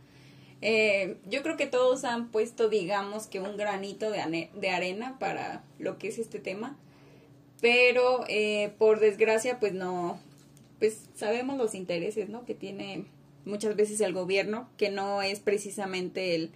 [0.60, 5.64] eh, yo creo que todos han puesto, digamos, que un granito de, de arena para
[5.78, 6.76] lo que es este tema
[7.60, 10.20] pero eh, por desgracia pues no,
[10.78, 12.44] pues sabemos los intereses, ¿no?
[12.44, 13.04] Que tiene
[13.44, 16.50] muchas veces el gobierno, que no es precisamente el,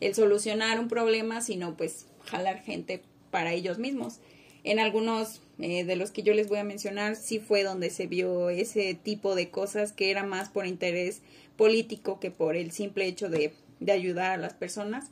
[0.00, 4.18] el solucionar un problema, sino pues jalar gente para ellos mismos.
[4.64, 8.06] En algunos eh, de los que yo les voy a mencionar, sí fue donde se
[8.06, 11.22] vio ese tipo de cosas que era más por interés
[11.56, 15.06] político que por el simple hecho de, de ayudar a las personas.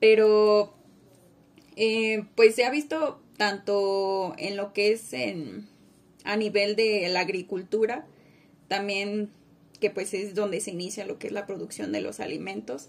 [0.00, 0.74] Pero,
[1.76, 5.68] eh, pues se ha visto tanto en lo que es en,
[6.24, 8.06] a nivel de la agricultura,
[8.68, 9.30] también
[9.80, 12.88] que pues es donde se inicia lo que es la producción de los alimentos,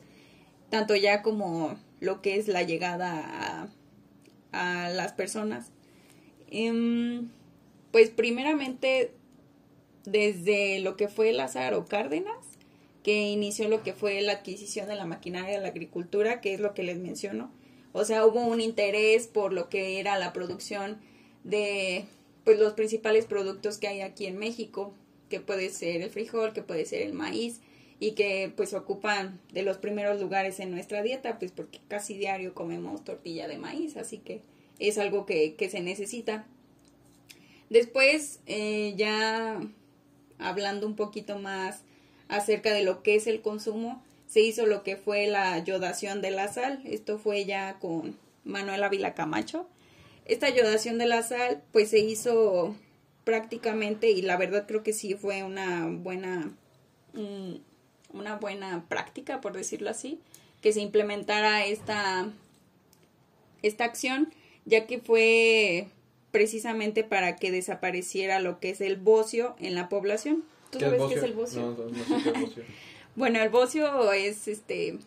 [0.69, 3.67] tanto ya como lo que es la llegada
[4.51, 5.71] a, a las personas.
[6.49, 7.29] Em,
[7.91, 9.11] pues primeramente
[10.05, 12.37] desde lo que fue Lázaro Cárdenas,
[13.03, 16.59] que inició lo que fue la adquisición de la maquinaria de la agricultura, que es
[16.59, 17.51] lo que les menciono,
[17.95, 20.97] o sea, hubo un interés por lo que era la producción
[21.45, 22.03] de
[22.43, 24.93] pues los principales productos que hay aquí en México,
[25.29, 27.61] que puede ser el frijol, que puede ser el maíz
[28.01, 32.53] y que pues ocupan de los primeros lugares en nuestra dieta, pues porque casi diario
[32.53, 34.41] comemos tortilla de maíz, así que
[34.77, 36.45] es algo que, que se necesita.
[37.69, 39.61] Después, eh, ya
[40.37, 41.83] hablando un poquito más
[42.27, 46.31] acerca de lo que es el consumo, se hizo lo que fue la yodación de
[46.31, 46.81] la sal.
[46.85, 49.67] Esto fue ya con Manuel Ávila Camacho.
[50.25, 52.75] Esta yodación de la sal pues se hizo
[53.23, 56.51] prácticamente y la verdad creo que sí fue una buena
[57.13, 57.55] mm,
[58.13, 60.19] una buena práctica por decirlo así
[60.61, 62.29] que se implementara esta
[63.63, 64.31] esta acción
[64.65, 65.87] ya que fue
[66.31, 70.43] precisamente para que desapareciera lo que es el bocio en la población.
[70.69, 71.61] ¿Tú sabes qué es el bocio?
[71.61, 72.63] No, no, no sé qué es bocio.
[73.15, 74.99] Bueno, el bocio es este.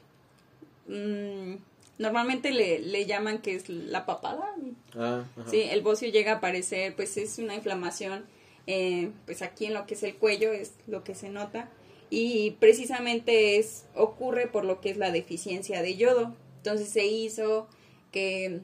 [0.87, 1.57] Mmm,
[1.99, 4.55] normalmente le, le, llaman que es la papada.
[4.95, 8.25] Ah, Sí, el bocio llega a aparecer, pues es una inflamación,
[8.67, 11.69] eh, pues aquí en lo que es el cuello es lo que se nota.
[12.11, 16.35] Y precisamente es, ocurre por lo que es la deficiencia de yodo.
[16.59, 17.69] Entonces se hizo
[18.13, 18.61] que,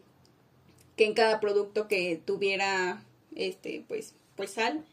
[0.96, 3.02] que en cada producto que tuviera
[3.34, 4.84] este pues pues sal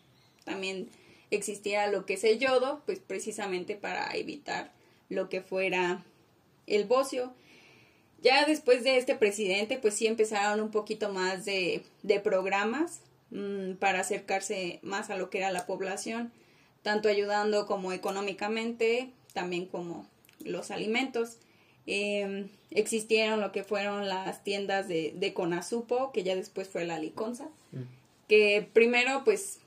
[0.46, 0.90] también
[1.32, 4.72] existiera lo que es el yodo, pues precisamente para evitar
[5.10, 6.04] lo que fuera
[6.68, 7.34] el bocio.
[8.22, 13.00] Ya después de este presidente, pues sí empezaron un poquito más de, de programas
[13.32, 16.32] mmm, para acercarse más a lo que era la población,
[16.84, 20.06] tanto ayudando como económicamente, también como
[20.44, 21.38] los alimentos.
[21.88, 27.00] Eh, existieron lo que fueron las tiendas de, de Conasupo, que ya después fue la
[27.00, 27.82] Liconza, mm.
[28.28, 29.61] que primero pues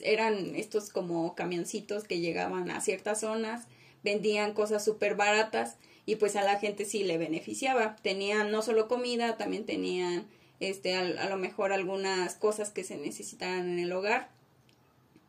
[0.00, 3.66] eran estos como camioncitos que llegaban a ciertas zonas,
[4.02, 7.96] vendían cosas súper baratas y pues a la gente sí le beneficiaba.
[7.96, 10.26] Tenían no solo comida, también tenían
[10.60, 14.30] este a, lo mejor algunas cosas que se necesitaran en el hogar.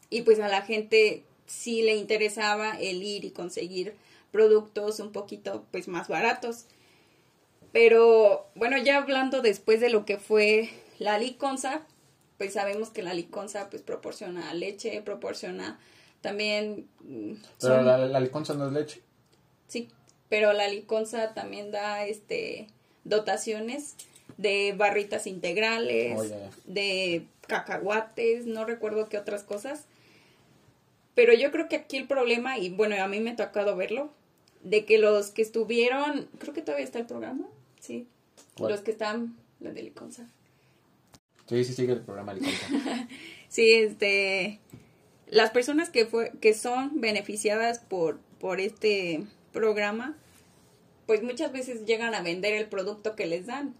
[0.10, 3.96] y pues a la gente sí le interesaba el ir y conseguir
[4.32, 6.66] productos un poquito pues más baratos.
[7.72, 11.86] Pero bueno, ya hablando después de lo que fue la liconza,
[12.38, 15.80] pues sabemos que la liconza pues proporciona leche, proporciona
[16.22, 16.88] también...
[17.02, 19.02] Mm, pero la, la liconza no es leche.
[19.68, 19.90] Sí,
[20.30, 22.68] pero la liconza también da este
[23.04, 23.96] dotaciones
[24.38, 29.86] de barritas integrales, oh, de cacahuates, no recuerdo qué otras cosas.
[31.16, 34.12] Pero yo creo que aquí el problema, y bueno, a mí me ha tocado verlo,
[34.62, 37.48] de que los que estuvieron, creo que todavía está el programa,
[37.80, 38.08] sí,
[38.60, 40.28] los que están, los de Liconza.
[41.48, 42.68] Sí, sí sigue el programa Liconza.
[43.48, 44.60] sí, este,
[45.28, 50.16] las personas que, fue, que son beneficiadas por, por este programa,
[51.06, 53.76] pues muchas veces llegan a vender el producto que les dan.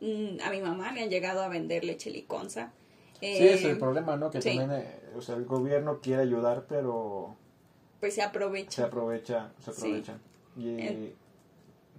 [0.00, 2.72] Mm, a mi mamá le han llegado a vender leche liconza.
[3.20, 4.30] sí, es el eh, problema, ¿no?
[4.30, 7.36] Que también, eh, o sea, el gobierno quiere ayudar, pero...
[7.98, 8.70] Pues se aprovecha.
[8.70, 10.18] Se aprovecha, se aprovecha.
[10.56, 11.12] Y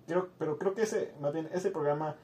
[0.07, 2.15] creo, pero creo que ese, más bien, ese programa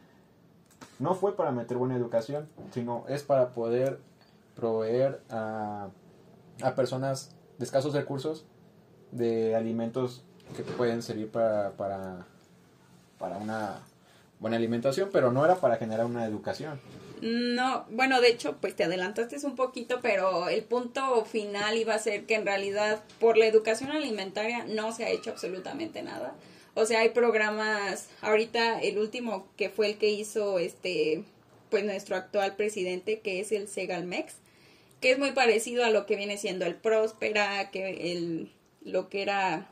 [1.00, 4.00] no fue para meter buena educación, sino es para poder
[4.56, 5.90] proveer a,
[6.62, 8.46] a personas de escasos recursos
[9.12, 10.24] de alimentos
[10.56, 12.26] que pueden servir para, para,
[13.18, 13.80] para una
[14.40, 16.80] buena alimentación, pero no era para generar una educación.
[17.22, 22.00] No, bueno, de hecho, pues te adelantaste un poquito, pero el punto final iba a
[22.00, 26.34] ser que en realidad por la educación alimentaria no se ha hecho absolutamente nada.
[26.78, 31.24] O sea, hay programas, ahorita el último que fue el que hizo este,
[31.72, 34.36] pues nuestro actual presidente, que es el Segalmex,
[35.02, 38.52] que es muy parecido a lo que viene siendo el Próspera, que el,
[38.84, 39.72] lo que era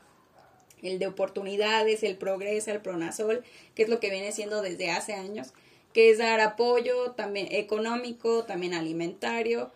[0.82, 3.44] el de oportunidades, el Progresa, el Pronasol,
[3.76, 5.52] que es lo que viene siendo desde hace años,
[5.92, 9.70] que es dar apoyo también económico, también alimentario,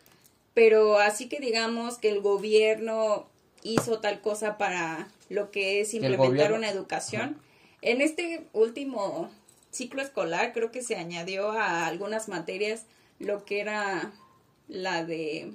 [0.53, 3.29] pero así que digamos que el gobierno
[3.63, 7.39] hizo tal cosa para lo que es implementar una educación.
[7.81, 9.31] En este último
[9.71, 12.85] ciclo escolar creo que se añadió a algunas materias
[13.19, 14.13] lo que era
[14.69, 15.53] la de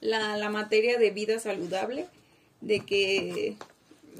[0.00, 2.06] la, la materia de vida saludable,
[2.60, 3.56] de que,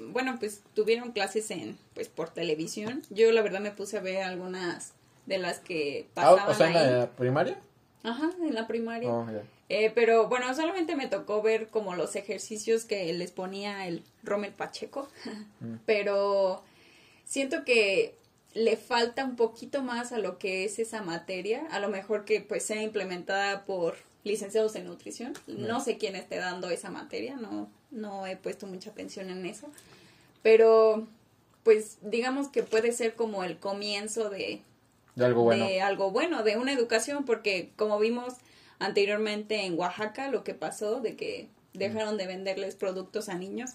[0.08, 3.02] bueno, pues tuvieron clases en, pues por televisión.
[3.10, 4.92] Yo la verdad me puse a ver algunas
[5.26, 6.40] de las que pasaban.
[6.40, 7.58] Ah, ¿O sea, en la primaria?
[8.02, 9.08] Ajá, en la primaria.
[9.08, 9.26] Oh,
[9.68, 14.52] eh, pero bueno, solamente me tocó ver como los ejercicios que les ponía el Rommel
[14.52, 15.08] Pacheco.
[15.58, 15.76] Mm.
[15.86, 16.62] Pero
[17.24, 18.14] siento que
[18.52, 21.66] le falta un poquito más a lo que es esa materia.
[21.70, 25.32] A lo mejor que pues sea implementada por licenciados en nutrición.
[25.46, 29.68] No sé quién esté dando esa materia, no, no he puesto mucha atención en eso.
[30.42, 31.06] Pero,
[31.62, 34.60] pues, digamos que puede ser como el comienzo de,
[35.14, 35.66] de algo bueno.
[35.66, 38.34] De algo bueno, de una educación, porque como vimos
[38.78, 43.70] anteriormente en Oaxaca, lo que pasó de que dejaron de venderles productos a niños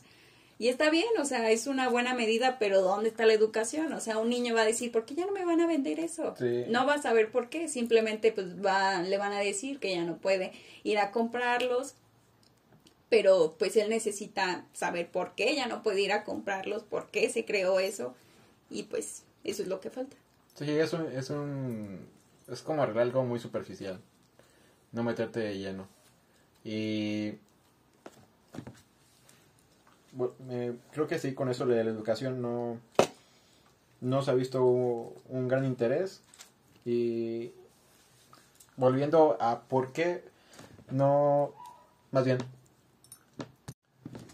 [0.62, 3.92] y está bien, o sea, es una buena medida, pero ¿dónde está la educación?
[3.94, 6.00] O sea, un niño va a decir, ¿por qué ya no me van a vender
[6.00, 6.36] eso?
[6.68, 10.04] No va a saber por qué, simplemente pues va, le van a decir que ya
[10.04, 10.52] no puede
[10.84, 11.96] ir a comprarlos,
[13.10, 17.28] pero pues él necesita saber por qué ya no puede ir a comprarlos, por qué
[17.32, 18.14] se creó eso,
[18.70, 20.16] y pues eso es lo que falta.
[20.54, 22.08] Sí, es un, es un,
[22.48, 24.00] es como arreglar algo muy superficial,
[24.92, 25.88] no meterte de lleno.
[26.64, 27.34] Y
[30.92, 32.78] creo que sí, con eso de la educación no,
[34.02, 36.22] no se ha visto un gran interés.
[36.86, 37.52] Y
[38.76, 40.24] volviendo a por qué
[40.90, 41.54] no,
[42.12, 42.38] más bien,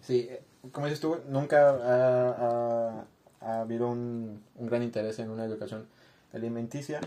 [0.01, 0.29] sí,
[0.71, 3.05] como dices tú, nunca ha,
[3.41, 5.87] ha, habido un, un, gran interés en una educación
[6.33, 6.99] alimenticia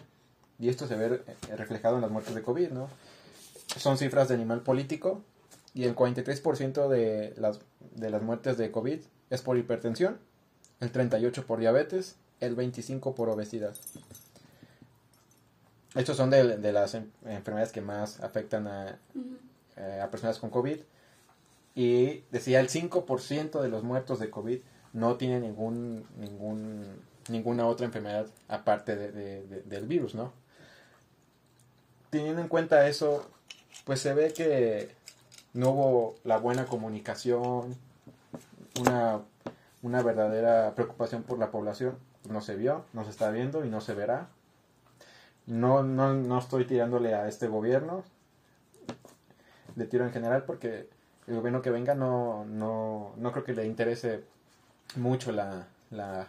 [0.59, 1.23] y esto se ve
[1.57, 2.89] reflejado en las muertes de COVID, ¿no?
[3.77, 5.23] Son cifras de animal político
[5.75, 7.61] y el 43% de las,
[7.95, 10.19] de las muertes de COVID es por hipertensión,
[10.81, 13.75] el 38% por diabetes, el 25% por obesidad.
[15.95, 18.99] Estos son de, de las enfermedades que más afectan a,
[19.77, 20.79] eh, a personas con COVID.
[21.75, 24.61] Y decía, el 5% de los muertos de COVID
[24.93, 30.33] no tienen ningún, ningún, ninguna otra enfermedad aparte de, del virus, ¿no?
[32.11, 33.31] Teniendo en cuenta eso,
[33.85, 34.91] pues se ve que
[35.55, 37.77] no hubo la buena comunicación,
[38.81, 39.21] una,
[39.83, 41.97] una verdadera preocupación por la población.
[42.29, 44.29] No se vio, no se está viendo y no se verá.
[45.47, 48.05] No, no, no estoy tirándole a este gobierno,
[49.77, 50.89] le tiro en general porque
[51.27, 54.23] el gobierno que venga no, no, no creo que le interese
[54.97, 56.29] mucho la, la,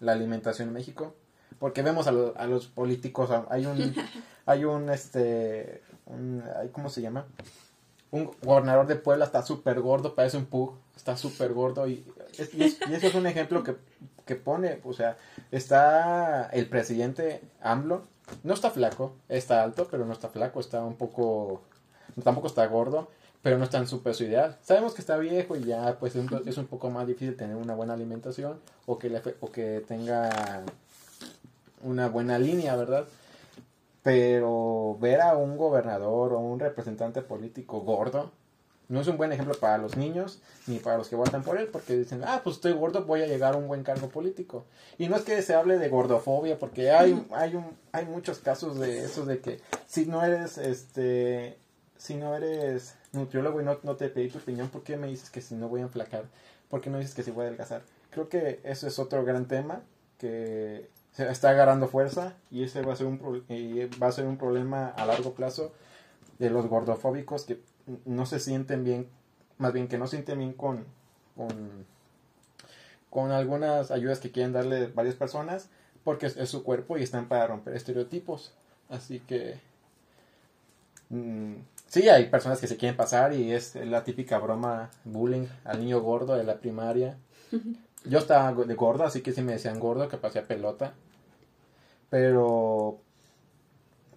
[0.00, 1.14] la alimentación en México
[1.58, 3.94] porque vemos a, a los políticos hay un
[4.46, 7.26] hay un este un ¿cómo se llama?
[8.10, 12.04] Un gobernador de Puebla está súper gordo, parece un pug, está súper gordo y,
[12.38, 13.76] y, eso es un ejemplo que,
[14.24, 15.16] que pone, o sea,
[15.50, 18.02] está el presidente AMLO,
[18.42, 21.62] no está flaco, está alto, pero no está flaco, está un poco,
[22.22, 23.08] tampoco está gordo,
[23.42, 24.56] pero no está en su peso ideal.
[24.62, 27.94] Sabemos que está viejo y ya pues es un poco más difícil tener una buena
[27.94, 30.64] alimentación o que, le, o que tenga
[31.82, 33.06] una buena línea, ¿verdad?
[34.04, 38.30] Pero ver a un gobernador o un representante político gordo
[38.88, 41.68] no es un buen ejemplo para los niños ni para los que votan por él,
[41.68, 44.66] porque dicen, ah, pues estoy gordo, voy a llegar a un buen cargo político.
[44.98, 48.78] Y no es que se hable de gordofobia, porque hay, hay, un, hay muchos casos
[48.78, 51.56] de eso, de que si no eres, este,
[51.96, 55.30] si no eres nutriólogo y no, no te pedí tu opinión, ¿por qué me dices
[55.30, 56.24] que si no voy a enflacar?
[56.68, 57.82] ¿Por qué no dices que si voy a adelgazar?
[58.10, 59.82] Creo que eso es otro gran tema
[60.18, 63.18] que se está agarrando fuerza y ese va a ser un,
[64.02, 65.72] va a ser un problema a largo plazo
[66.38, 67.60] de los gordofóbicos que
[68.04, 69.08] no se sienten bien,
[69.58, 70.84] más bien que no sienten bien con,
[71.36, 71.86] con,
[73.10, 75.68] con algunas ayudas que quieren darle varias personas,
[76.02, 78.52] porque es, su cuerpo y están para romper estereotipos.
[78.88, 79.60] Así que
[81.10, 81.54] mm,
[81.86, 86.00] sí, hay personas que se quieren pasar y es la típica broma bullying al niño
[86.00, 87.16] gordo de la primaria.
[88.04, 90.92] Yo estaba de gordo, así que si me decían gordo, que pasé pelota.
[92.10, 93.00] Pero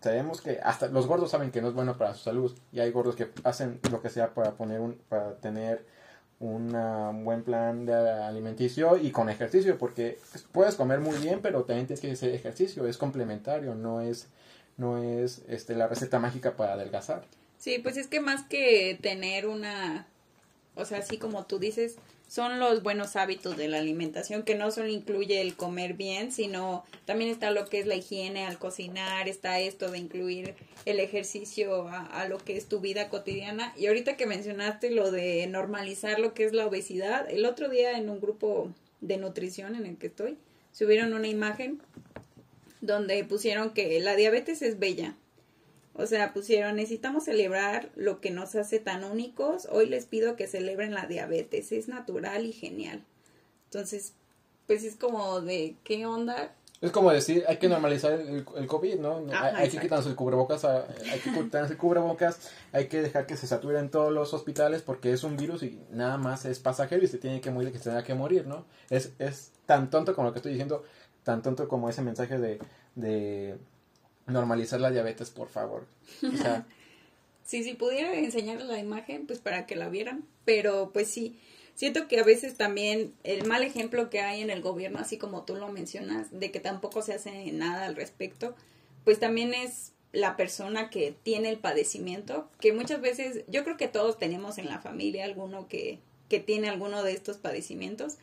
[0.01, 2.55] sabemos que hasta los gordos saben que no es bueno para su salud.
[2.71, 5.85] Y hay gordos que hacen lo que sea para poner un para tener
[6.39, 6.71] un
[7.23, 10.19] buen plan de alimenticio y con ejercicio porque
[10.51, 12.87] puedes comer muy bien pero también tienes que hacer ejercicio.
[12.87, 14.27] Es complementario no es
[14.77, 17.23] no es este la receta mágica para adelgazar.
[17.57, 20.07] Sí pues es que más que tener una
[20.75, 21.97] o sea así como tú dices
[22.27, 26.83] son los buenos hábitos de la alimentación, que no solo incluye el comer bien, sino
[27.05, 31.87] también está lo que es la higiene al cocinar, está esto de incluir el ejercicio
[31.87, 33.73] a, lo que es tu vida cotidiana.
[33.77, 37.97] Y ahorita que mencionaste lo de normalizar lo que es la obesidad, el otro día
[37.97, 40.37] en un grupo de nutrición en el que estoy,
[40.73, 41.81] subieron una imagen
[42.81, 45.15] donde pusieron que la diabetes es bella,
[45.97, 49.67] o sea, pusieron, necesitamos celebrar lo que nos hace tan únicos.
[49.71, 51.71] Hoy les pido que celebren la diabetes.
[51.71, 53.03] Es natural y genial.
[53.65, 54.13] Entonces,
[54.67, 56.53] pues es como de, ¿qué onda?
[56.79, 59.25] Es como decir, hay que normalizar el, COVID, ¿no?
[59.33, 63.47] hay, que quitarnos el cubrebocas, hay que quitarnos el cubrebocas, hay que dejar que se
[63.47, 67.17] saturen todos los hospitales porque es un virus y nada más es pasajero y se
[67.17, 68.65] tiene que morir, que se tenga que morir, ¿no?
[68.91, 70.83] Es, es tan tonto como lo que estoy diciendo,
[71.23, 72.59] tan tonto como ese mensaje de,
[72.93, 73.57] de
[74.27, 75.85] normalizar la diabetes, por favor.
[76.23, 76.65] O sea,
[77.45, 81.39] sí, si pudiera enseñarles la imagen, pues para que la vieran, pero pues sí,
[81.75, 85.43] siento que a veces también el mal ejemplo que hay en el gobierno, así como
[85.43, 88.55] tú lo mencionas, de que tampoco se hace nada al respecto,
[89.03, 93.87] pues también es la persona que tiene el padecimiento, que muchas veces, yo creo que
[93.87, 98.15] todos tenemos en la familia alguno que, que tiene alguno de estos padecimientos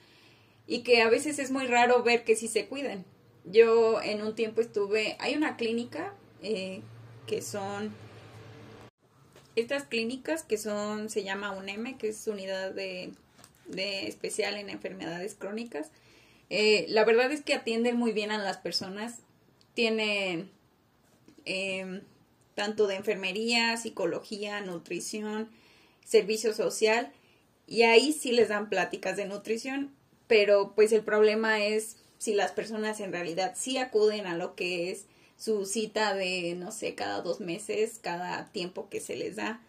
[0.67, 3.05] y que a veces es muy raro ver que sí se cuiden.
[3.45, 6.81] Yo en un tiempo estuve, hay una clínica eh,
[7.27, 7.95] que son,
[9.55, 13.13] estas clínicas que son, se llama UNEM, que es unidad de,
[13.67, 15.91] de especial en enfermedades crónicas.
[16.51, 19.21] Eh, la verdad es que atienden muy bien a las personas,
[19.75, 20.51] tienen
[21.45, 22.03] em,
[22.55, 25.51] tanto de enfermería, psicología, nutrición,
[26.05, 27.13] servicio social,
[27.67, 29.95] y ahí sí les dan pláticas de nutrición,
[30.27, 34.91] pero pues el problema es si las personas en realidad sí acuden a lo que
[34.91, 35.05] es
[35.37, 39.61] su cita de, no sé, cada dos meses, cada tiempo que se les da,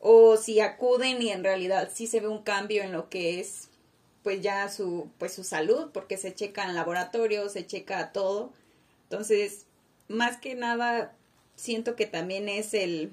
[0.00, 3.68] o si acuden y en realidad sí se ve un cambio en lo que es
[4.22, 8.54] pues ya su pues su salud porque se checa en laboratorio, se checa todo.
[9.02, 9.66] Entonces,
[10.08, 11.14] más que nada
[11.56, 13.12] siento que también es el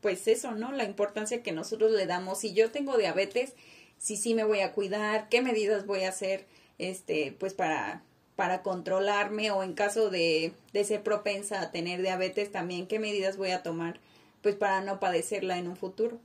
[0.00, 0.72] pues eso, ¿no?
[0.72, 2.40] La importancia que nosotros le damos.
[2.40, 3.52] Si yo tengo diabetes,
[3.98, 6.46] si sí me voy a cuidar, qué medidas voy a hacer
[6.90, 8.02] este, pues para,
[8.36, 13.36] para controlarme o en caso de, de ser propensa a tener diabetes también, qué medidas
[13.36, 14.00] voy a tomar
[14.42, 16.18] pues para no padecerla en un futuro.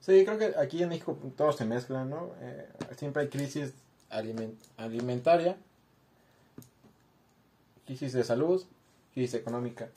[0.00, 2.32] Sí, creo que aquí en México todo se mezcla, ¿no?
[2.40, 3.72] Eh, siempre hay crisis
[4.76, 5.56] alimentaria,
[7.86, 8.62] crisis de salud,
[9.14, 9.88] crisis económica.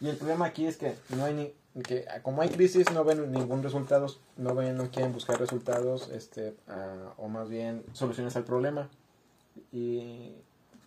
[0.00, 3.30] Y el problema aquí es que no hay ni, que como hay crisis no ven
[3.30, 8.44] ningún resultado, no ven, no quieren buscar resultados, este, ah, o más bien soluciones al
[8.44, 8.88] problema.
[9.72, 10.34] Y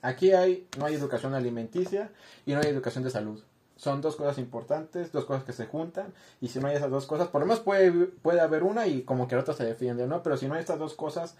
[0.01, 2.11] aquí hay, no hay educación alimenticia
[2.45, 3.41] y no hay educación de salud.
[3.75, 7.05] Son dos cosas importantes, dos cosas que se juntan, y si no hay esas dos
[7.07, 10.07] cosas, por lo menos puede, puede haber una y como que la otra se defiende,
[10.07, 10.21] ¿no?
[10.23, 11.35] Pero si no hay estas dos cosas,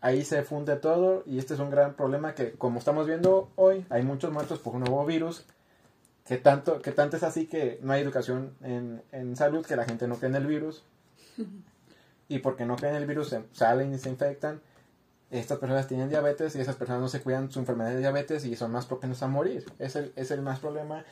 [0.00, 3.84] ahí se funde todo y este es un gran problema que como estamos viendo hoy,
[3.90, 5.44] hay muchos muertos por un nuevo virus
[6.26, 9.84] que tanto, que tanto es así que no hay educación en, en salud, que la
[9.84, 10.82] gente no cree en el virus.
[12.28, 14.60] y porque no creen en el virus, se salen y se infectan.
[15.30, 18.54] Estas personas tienen diabetes y esas personas no se cuidan su enfermedad de diabetes y
[18.56, 19.64] son más propensos a morir.
[19.78, 21.04] Es el, es el más problema.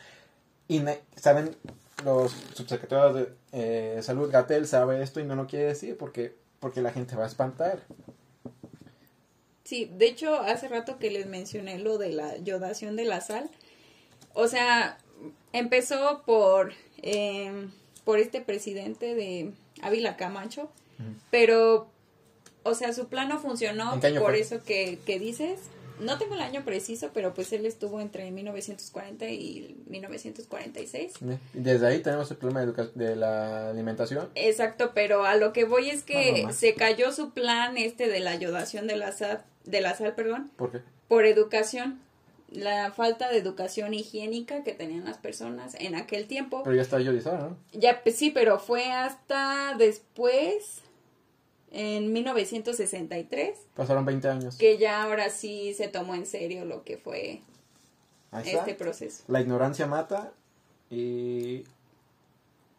[0.69, 0.83] Y
[1.17, 1.57] saben,
[2.05, 6.81] los subsecretarios de eh, salud, Gatel sabe esto y no lo quiere decir porque, porque
[6.81, 7.81] la gente va a espantar.
[9.65, 13.51] Sí, de hecho, hace rato que les mencioné lo de la yodación de la sal.
[14.35, 14.99] O sea,
[15.53, 17.71] empezó por, em,
[18.05, 20.71] por este presidente de Ávila Camacho,
[21.31, 21.89] pero,
[22.65, 25.61] o sea, su plan no funcionó por eso que, que dices.
[26.01, 31.13] No tengo el año preciso, pero pues él estuvo entre 1940 y 1946.
[31.53, 34.29] Desde ahí tenemos el problema de, de la alimentación.
[34.35, 38.33] Exacto, pero a lo que voy es que se cayó su plan este de la
[38.33, 40.51] ayudación de la sal, de la sal, perdón.
[40.57, 40.81] ¿Por qué?
[41.07, 42.01] Por educación
[42.55, 46.63] la falta de educación higiénica que tenían las personas en aquel tiempo.
[46.63, 47.57] Pero ya está iodizada, ¿no?
[47.73, 50.83] Ya, pues, sí, pero fue hasta después,
[51.75, 53.59] en 1963.
[53.75, 54.57] Pasaron 20 años.
[54.57, 57.43] Que ya ahora sí se tomó en serio lo que fue
[58.33, 59.25] este proceso.
[59.29, 60.33] La ignorancia mata
[60.89, 61.65] y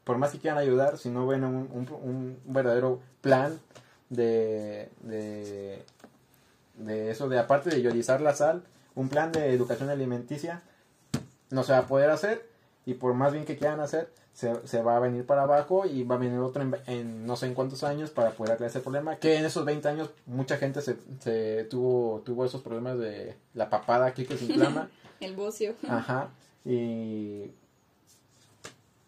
[0.05, 3.59] por más que quieran ayudar, si no ven un, un, verdadero plan
[4.09, 5.83] de, de,
[6.75, 10.61] de eso, de aparte de iodizar la sal, un plan de educación alimenticia
[11.49, 12.47] no se va a poder hacer
[12.85, 16.15] y por más bien que quieran hacer, se, va a venir para abajo y va
[16.15, 19.15] a venir otro en, no sé en cuántos años para poder aclarar ese problema.
[19.15, 24.05] Que en esos 20 años mucha gente se, tuvo, tuvo esos problemas de la papada
[24.05, 24.89] aquí que se inflama.
[25.21, 25.73] El bocio.
[25.88, 26.29] Ajá.
[26.63, 27.51] Y...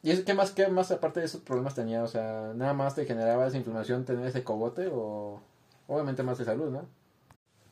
[0.03, 2.01] ¿Y es, qué más, qué más aparte de esos problemas tenía?
[2.03, 5.41] O sea, nada más te generaba esa inflamación tener ese cogote o
[5.87, 6.85] obviamente más de salud, ¿no?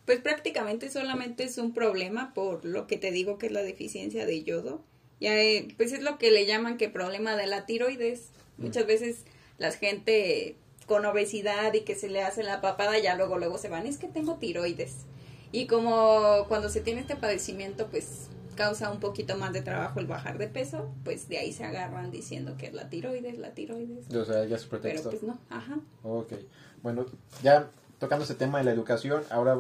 [0.06, 4.26] pues prácticamente solamente es un problema por lo que te digo que es la deficiencia
[4.26, 4.82] de yodo.
[5.20, 8.30] Ya, eh, pues es lo que le llaman que problema de la tiroides.
[8.57, 8.66] Mm.
[8.66, 9.24] Muchas veces
[9.57, 10.55] la gente
[10.86, 13.97] con obesidad y que se le hace la papada ya luego luego se van, es
[13.97, 15.05] que tengo tiroides.
[15.51, 20.07] Y como cuando se tiene este padecimiento pues causa un poquito más de trabajo el
[20.07, 24.13] bajar de peso, pues de ahí se agarran diciendo que es la tiroides, la tiroides.
[24.13, 25.09] O sea, ya es pretexto.
[25.09, 25.80] Pero pues no, ajá.
[26.03, 26.34] Ok.
[26.82, 27.05] Bueno,
[27.43, 29.59] ya tocando ese tema de la educación, ahora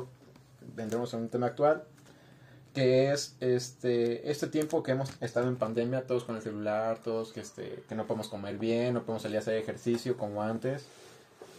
[0.75, 1.83] vendremos a un tema actual,
[2.75, 7.31] que es este, este tiempo que hemos estado en pandemia, todos con el celular, todos
[7.31, 10.85] que, este, que no podemos comer bien, no podemos salir a hacer ejercicio como antes,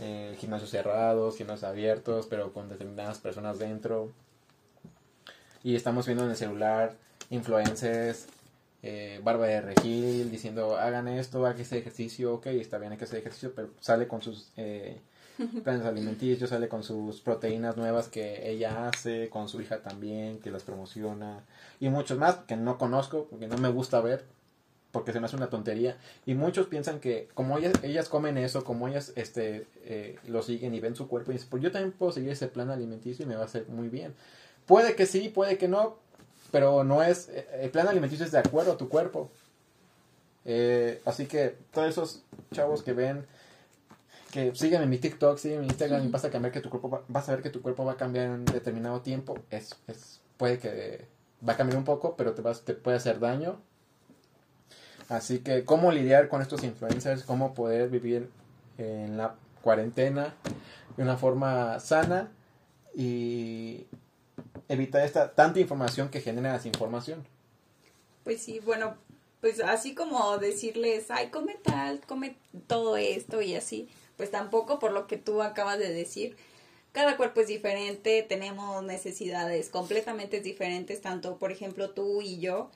[0.00, 4.12] eh, gimnasios cerrados, gimnasios abiertos, pero con determinadas personas dentro.
[5.64, 6.94] Y estamos viendo en el celular
[7.30, 8.26] influencers,
[8.82, 13.04] eh, Barba de Regil, diciendo hagan esto, hagan ese ejercicio, ok, está bien, hay que
[13.04, 14.52] hacer ejercicio, pero sale con sus...
[14.56, 15.00] Eh,
[15.64, 20.50] planes alimenticios, sale con sus proteínas nuevas que ella hace, con su hija también, que
[20.50, 21.44] las promociona,
[21.80, 24.24] y muchos más que no conozco, porque no me gusta ver,
[24.92, 25.98] porque se me hace una tontería.
[26.24, 30.80] Y muchos piensan que como ellas, comen eso, como ellas este, eh, lo siguen y
[30.80, 33.36] ven su cuerpo, y dicen, pues yo también puedo seguir ese plan alimenticio y me
[33.36, 34.14] va a hacer muy bien.
[34.64, 35.98] Puede que sí, puede que no,
[36.50, 39.30] pero no es, eh, el plan alimenticio es de acuerdo a tu cuerpo.
[40.48, 42.22] Eh, así que todos esos
[42.54, 43.26] chavos que ven
[44.36, 47.02] que sígueme en mi TikTok, sígueme en Instagram y vas a cambiar que tu cuerpo
[47.08, 49.38] vas a ver que tu cuerpo va a cambiar en determinado tiempo.
[49.50, 51.06] Es, es, puede que
[51.46, 53.58] va a cambiar un poco, pero te, vas, te puede hacer daño.
[55.08, 58.28] Así que cómo lidiar con estos influencers, cómo poder vivir
[58.76, 60.34] en la cuarentena
[60.98, 62.30] de una forma sana
[62.94, 63.86] y
[64.68, 67.24] evitar esta tanta información que genera desinformación.
[68.22, 68.96] Pues sí, bueno,
[69.40, 74.92] pues así como decirles, ay, come tal, come todo esto y así pues tampoco por
[74.92, 76.36] lo que tú acabas de decir.
[76.92, 82.70] Cada cuerpo es diferente, tenemos necesidades completamente diferentes, tanto por ejemplo tú y yo.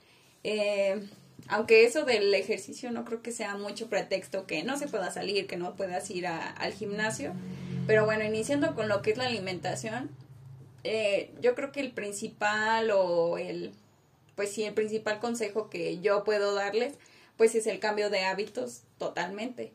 [0.44, 1.08] Eh,
[1.48, 5.46] aunque eso del ejercicio no creo que sea mucho pretexto que no se pueda salir,
[5.46, 7.32] que no puedas ir al gimnasio.
[7.86, 10.10] Pero bueno, iniciando con lo que es la alimentación,
[10.84, 13.72] eh, yo creo que el principal o el,
[14.36, 16.94] pues sí, el principal consejo que yo puedo darles,
[17.36, 19.72] pues es el cambio de hábitos totalmente.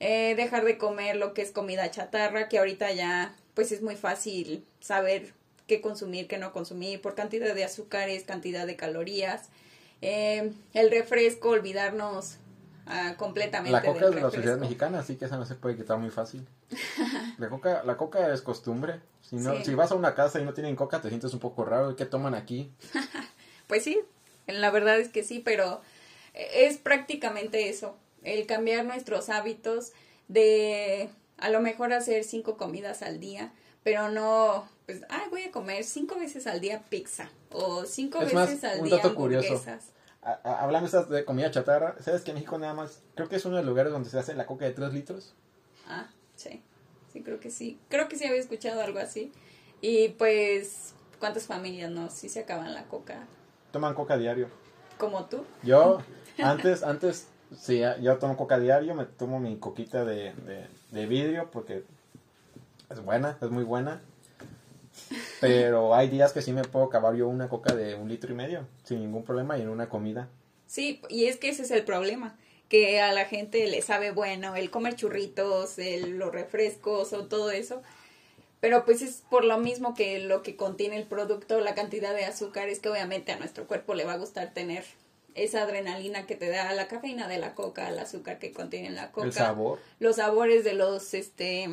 [0.00, 3.96] Eh, dejar de comer lo que es comida chatarra, que ahorita ya pues es muy
[3.96, 5.34] fácil saber
[5.66, 9.48] qué consumir, qué no consumir, por cantidad de azúcares, cantidad de calorías.
[10.00, 12.36] Eh, el refresco, olvidarnos
[12.86, 13.72] ah, completamente.
[13.72, 16.10] La coca es de la sociedad mexicana, así que esa no se puede quitar muy
[16.10, 16.46] fácil.
[17.38, 19.00] La coca, la coca es costumbre.
[19.22, 21.64] Si, no, si vas a una casa y no tienen coca, te sientes un poco
[21.64, 21.94] raro.
[21.94, 22.72] ¿Qué toman aquí?
[23.68, 24.00] pues sí,
[24.46, 25.80] la verdad es que sí, pero
[26.34, 29.92] es prácticamente eso el cambiar nuestros hábitos
[30.28, 33.52] de a lo mejor hacer cinco comidas al día,
[33.82, 38.64] pero no, pues, ah, voy a comer cinco veces al día pizza o cinco veces
[38.64, 39.62] al día curioso.
[40.42, 43.62] hablando de comida chatarra, ¿sabes que en México nada más, creo que es uno de
[43.62, 45.34] los lugares donde se hace la coca de 3 litros?
[45.86, 46.62] Ah, sí,
[47.12, 47.78] sí, creo que sí.
[47.88, 49.32] Creo que sí había escuchado algo así.
[49.80, 52.10] Y pues, ¿cuántas familias no?
[52.10, 53.26] Sí se acaban la coca.
[53.70, 54.48] Toman coca diario.
[54.98, 55.44] ¿Como tú?
[55.62, 56.02] Yo,
[56.42, 60.32] antes, antes, sí, yo tomo coca diario, me tomo mi coquita de,
[60.90, 61.84] de vidrio porque
[62.90, 64.00] es buena, es muy buena.
[65.40, 68.36] Pero hay días que sí me puedo acabar yo una coca de un litro y
[68.36, 70.28] medio, sin ningún problema, y en una comida.
[70.66, 72.36] Sí, y es que ese es el problema,
[72.68, 77.50] que a la gente le sabe bueno el comer churritos, el, los refrescos o todo
[77.50, 77.82] eso.
[78.60, 82.24] Pero pues es por lo mismo que lo que contiene el producto, la cantidad de
[82.24, 84.84] azúcar, es que obviamente a nuestro cuerpo le va a gustar tener
[85.42, 89.12] esa adrenalina que te da la cafeína de la coca, el azúcar que contiene la
[89.12, 89.26] coca.
[89.26, 89.78] El sabor.
[89.98, 91.68] Los sabores de los, este,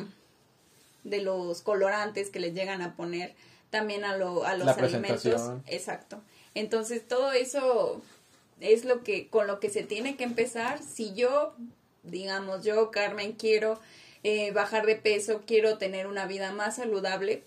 [1.04, 3.34] de los colorantes que les llegan a poner
[3.70, 5.52] también a, lo, a los alimentos.
[5.66, 6.20] Exacto.
[6.54, 8.00] Entonces todo eso
[8.60, 10.82] es lo que con lo que se tiene que empezar.
[10.82, 11.54] Si yo,
[12.02, 13.78] digamos, yo Carmen quiero
[14.22, 17.44] eh, bajar de peso, quiero tener una vida más saludable,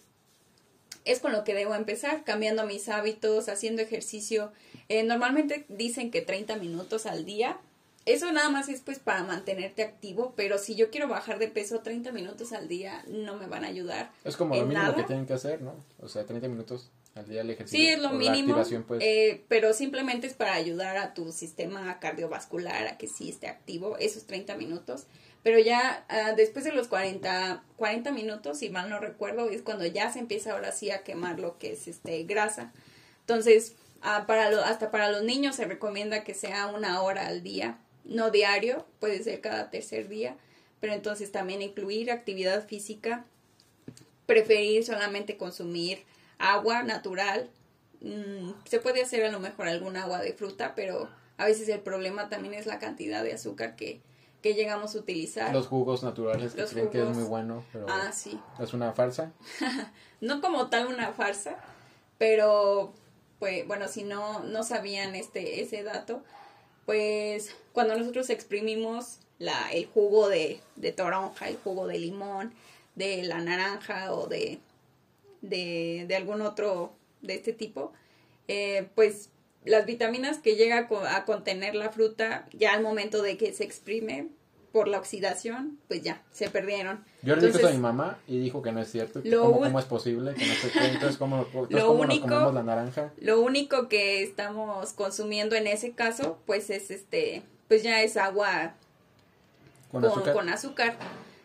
[1.12, 4.52] es con lo que debo empezar, cambiando mis hábitos, haciendo ejercicio.
[4.90, 7.58] Eh, normalmente dicen que 30 minutos al día,
[8.06, 11.80] eso nada más es pues para mantenerte activo, pero si yo quiero bajar de peso
[11.80, 14.12] 30 minutos al día, no me van a ayudar.
[14.24, 15.76] Es como lo mínimo que tienen que hacer, ¿no?
[16.00, 17.80] O sea, 30 minutos al día el ejercicio.
[17.80, 18.56] Sí, es lo mínimo,
[18.88, 19.04] pues.
[19.04, 23.98] eh, pero simplemente es para ayudar a tu sistema cardiovascular a que sí esté activo,
[23.98, 25.06] esos 30 minutos.
[25.44, 29.86] Pero ya ah, después de los 40, 40 minutos, si mal no recuerdo, es cuando
[29.86, 32.74] ya se empieza ahora sí a quemar lo que es este grasa.
[33.22, 37.44] Entonces, ah, para lo, hasta para los niños se recomienda que sea una hora al
[37.44, 37.78] día
[38.10, 40.36] no diario, puede ser cada tercer día,
[40.80, 43.26] pero entonces también incluir actividad física,
[44.26, 46.04] preferir solamente consumir
[46.38, 47.50] agua natural,
[48.02, 51.80] mm, se puede hacer a lo mejor algún agua de fruta, pero a veces el
[51.80, 54.02] problema también es la cantidad de azúcar que,
[54.42, 55.54] que llegamos a utilizar.
[55.54, 58.40] Los jugos naturales que creen que es muy bueno, pero ah, sí.
[58.60, 59.32] es una farsa.
[60.22, 61.58] no como tal una farsa,
[62.18, 62.94] pero
[63.40, 66.22] pues bueno, si no no sabían este ese dato,
[66.86, 72.54] pues cuando nosotros exprimimos la, el jugo de, de toronja, el jugo de limón,
[72.96, 74.60] de la naranja o de,
[75.42, 77.94] de, de algún otro de este tipo,
[78.48, 79.30] eh, pues
[79.70, 84.28] las vitaminas que llega a contener la fruta ya al momento de que se exprime
[84.72, 87.04] por la oxidación, pues ya, se perdieron.
[87.22, 89.22] Yo le dije a mi mamá y dijo que no es cierto.
[89.24, 93.12] ¿Cómo, es posible que no se Entonces, ¿cómo, lo único, nos comemos la naranja?
[93.20, 98.74] Lo único que estamos consumiendo en ese caso, pues es este, pues ya es agua
[99.92, 100.34] con, azúcar?
[100.34, 100.98] con azúcar.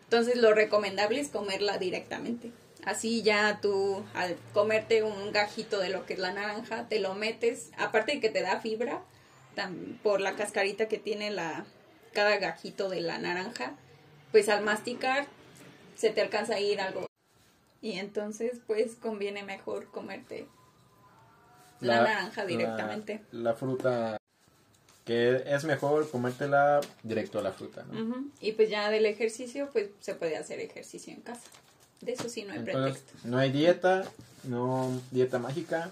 [0.03, 2.51] Entonces, lo recomendable es comerla directamente.
[2.85, 7.15] Así ya tú, al comerte un gajito de lo que es la naranja, te lo
[7.15, 9.01] metes, aparte de que te da fibra,
[10.03, 11.65] por la cascarita que tiene la,
[12.13, 13.73] cada gajito de la naranja,
[14.31, 15.25] pues al masticar
[15.95, 17.07] se te alcanza a ir algo.
[17.81, 20.47] Y entonces pues conviene mejor comerte
[21.79, 23.21] la, naranja directamente.
[23.31, 24.17] La, fruta
[25.05, 27.85] que es mejor comértela directo a la fruta,
[28.41, 31.49] Y pues ya del ejercicio, pues se puede hacer ejercicio en casa.
[32.01, 33.13] De eso sí no hay pretexto.
[33.23, 34.05] No hay dieta,
[34.43, 35.91] no dieta mágica.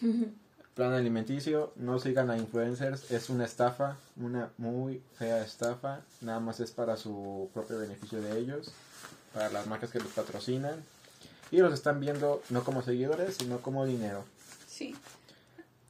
[0.74, 6.60] plan alimenticio, no sigan a influencers, es una estafa, una muy fea estafa, nada más
[6.60, 8.72] es para su propio beneficio de ellos,
[9.34, 10.82] para las marcas que los patrocinan
[11.50, 14.24] y los están viendo no como seguidores, sino como dinero.
[14.66, 14.94] Sí.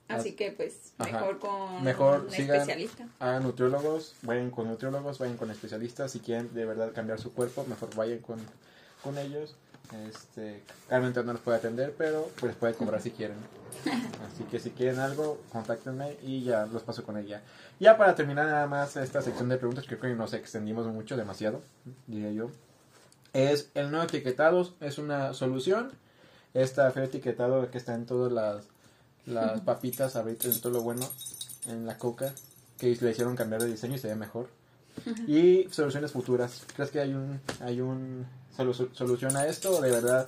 [0.09, 3.07] Así que pues mejor con mejor un especialista.
[3.21, 7.65] A nutriólogos, vayan con nutriólogos, vayan con especialistas, si quieren de verdad cambiar su cuerpo,
[7.69, 8.41] mejor vayan con,
[9.03, 9.55] con ellos.
[10.09, 13.37] Este, Carmen no nos puede atender, pero pues puede cobrar si quieren.
[14.33, 17.43] Así que si quieren algo, contáctenme y ya los paso con ella.
[17.81, 21.63] Ya para terminar nada más esta sección de preguntas, creo que nos extendimos mucho, demasiado,
[22.07, 22.51] diría yo.
[23.33, 25.93] Es el no etiquetado, es una solución.
[26.55, 28.67] Esta feo etiquetado que está en todas las,
[29.27, 31.09] las papitas, ahorita en todo lo bueno,
[31.67, 32.33] en la coca,
[32.79, 34.49] que le hicieron cambiar de diseño y se ve mejor.
[35.27, 36.65] Y soluciones futuras.
[36.75, 38.27] ¿Crees que hay un, hay un
[38.57, 40.27] solución a esto de verdad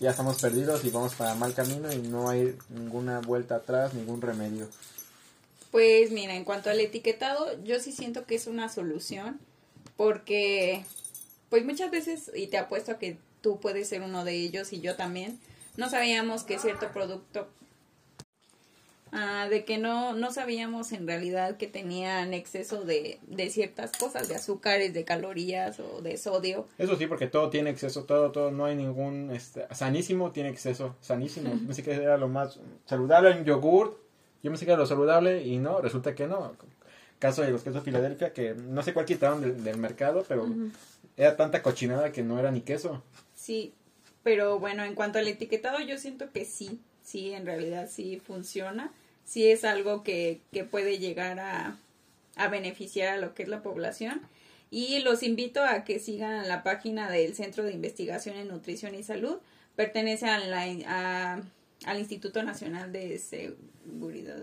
[0.00, 4.22] ya estamos perdidos y vamos para mal camino y no hay ninguna vuelta atrás, ningún
[4.22, 4.66] remedio.
[5.70, 9.38] Pues mira, en cuanto al etiquetado, yo sí siento que es una solución
[9.96, 10.84] porque
[11.50, 14.80] pues muchas veces, y te apuesto a que tú puedes ser uno de ellos y
[14.80, 15.38] yo también,
[15.76, 17.48] no sabíamos que cierto producto
[19.12, 24.28] Ah, de que no, no sabíamos en realidad que tenían exceso de, de ciertas cosas,
[24.28, 26.68] de azúcares, de calorías o de sodio.
[26.78, 30.94] Eso sí, porque todo tiene exceso, todo, todo, no hay ningún, este, sanísimo tiene exceso,
[31.00, 31.50] sanísimo.
[31.66, 33.98] Pensé que era lo más saludable, en yogur
[34.42, 36.56] yo me sé que era lo saludable y no, resulta que no.
[37.18, 40.46] Caso de los quesos Filadelfia, que no sé cuál quitaron del, del mercado, pero
[41.16, 43.02] era tanta cochinada que no era ni queso.
[43.34, 43.74] Sí,
[44.22, 48.90] pero bueno, en cuanto al etiquetado, yo siento que sí, sí, en realidad sí funciona.
[49.30, 51.78] Sí es algo que, que puede llegar a,
[52.34, 54.20] a beneficiar a lo que es la población.
[54.72, 59.04] Y los invito a que sigan la página del Centro de Investigación en Nutrición y
[59.04, 59.38] Salud.
[59.76, 61.44] Pertenece la,
[61.84, 64.42] al Instituto Nacional de Seguridad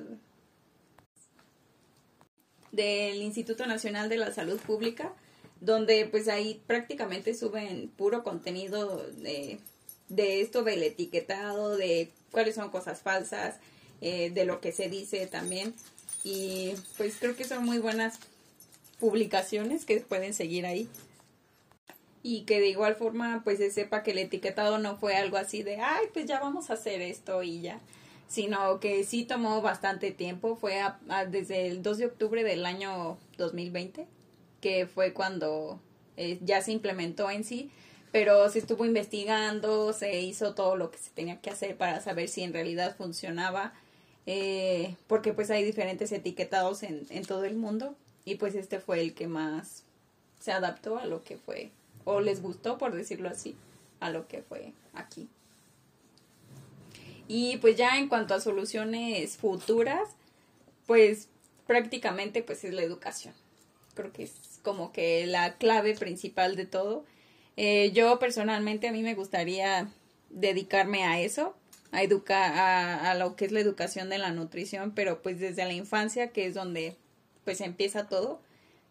[2.72, 5.12] del Instituto Nacional de la Salud Pública,
[5.60, 9.60] donde pues ahí prácticamente suben puro contenido de,
[10.08, 13.60] de esto del etiquetado, de cuáles son cosas falsas,
[14.02, 15.74] eh, de lo que se dice también.
[16.24, 18.20] Y pues creo que son muy buenas
[19.00, 20.88] publicaciones que pueden seguir ahí.
[22.24, 25.64] Y que de igual forma pues se sepa que el etiquetado no fue algo así
[25.64, 27.80] de, ay, pues ya vamos a hacer esto y ya.
[28.28, 30.82] Sino que sí tomó bastante tiempo, fue
[31.30, 34.06] desde el 2 de octubre del año 2020,
[34.60, 35.80] que fue cuando
[36.18, 37.72] eh, ya se implementó en sí,
[38.12, 42.28] pero se estuvo investigando, se hizo todo lo que se tenía que hacer para saber
[42.28, 43.74] si en realidad funcionaba,
[44.28, 49.02] eh, porque pues hay diferentes etiquetados en, en todo el mundo y pues este fue
[49.02, 49.84] el que más
[50.40, 51.72] se adaptó a lo que fue,
[52.04, 53.56] o les gustó, por decirlo así,
[54.00, 55.28] a lo que fue aquí.
[57.28, 60.10] Y pues ya en cuanto a soluciones futuras,
[60.86, 61.30] pues
[61.66, 63.34] prácticamente pues es la educación.
[63.94, 67.06] Creo que es como que la clave principal de todo.
[67.58, 69.90] Eh, yo personalmente a mí me gustaría
[70.30, 71.56] dedicarme a eso,
[71.92, 75.66] a educar a, a, lo que es la educación de la nutrición, pero pues desde
[75.66, 76.98] la infancia, que es donde
[77.46, 78.42] pues empieza todo.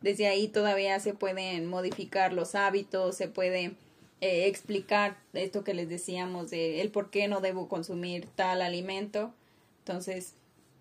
[0.01, 3.77] Desde ahí todavía se pueden modificar los hábitos, se puede
[4.21, 9.33] eh, explicar esto que les decíamos de el por qué no debo consumir tal alimento.
[9.81, 10.35] Entonces,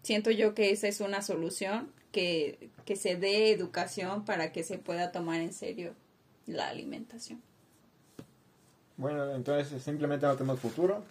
[0.04, 4.78] siento yo que esa es una solución, que, que se dé educación para que se
[4.78, 5.94] pueda tomar en serio
[6.48, 7.42] la alimentación.
[8.96, 11.04] Bueno, entonces simplemente no tenemos futuro.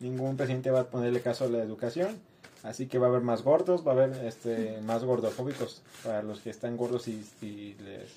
[0.00, 2.20] Ningún presidente va a ponerle caso a la educación
[2.64, 6.40] Así que va a haber más gordos, va a haber este, más gordofóbicos para los
[6.40, 8.10] que están gordos y, les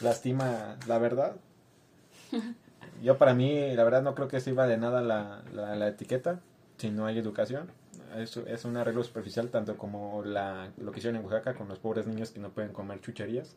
[0.00, 1.34] lastima la verdad.
[3.02, 6.40] Yo para mí, la verdad, no creo que sirva de nada la, la, etiqueta
[6.76, 7.70] si no hay educación.
[8.16, 11.78] Es, es un arreglo superficial, tanto como la, lo que hicieron en Oaxaca con los
[11.78, 13.56] pobres niños que no pueden comer chucherías.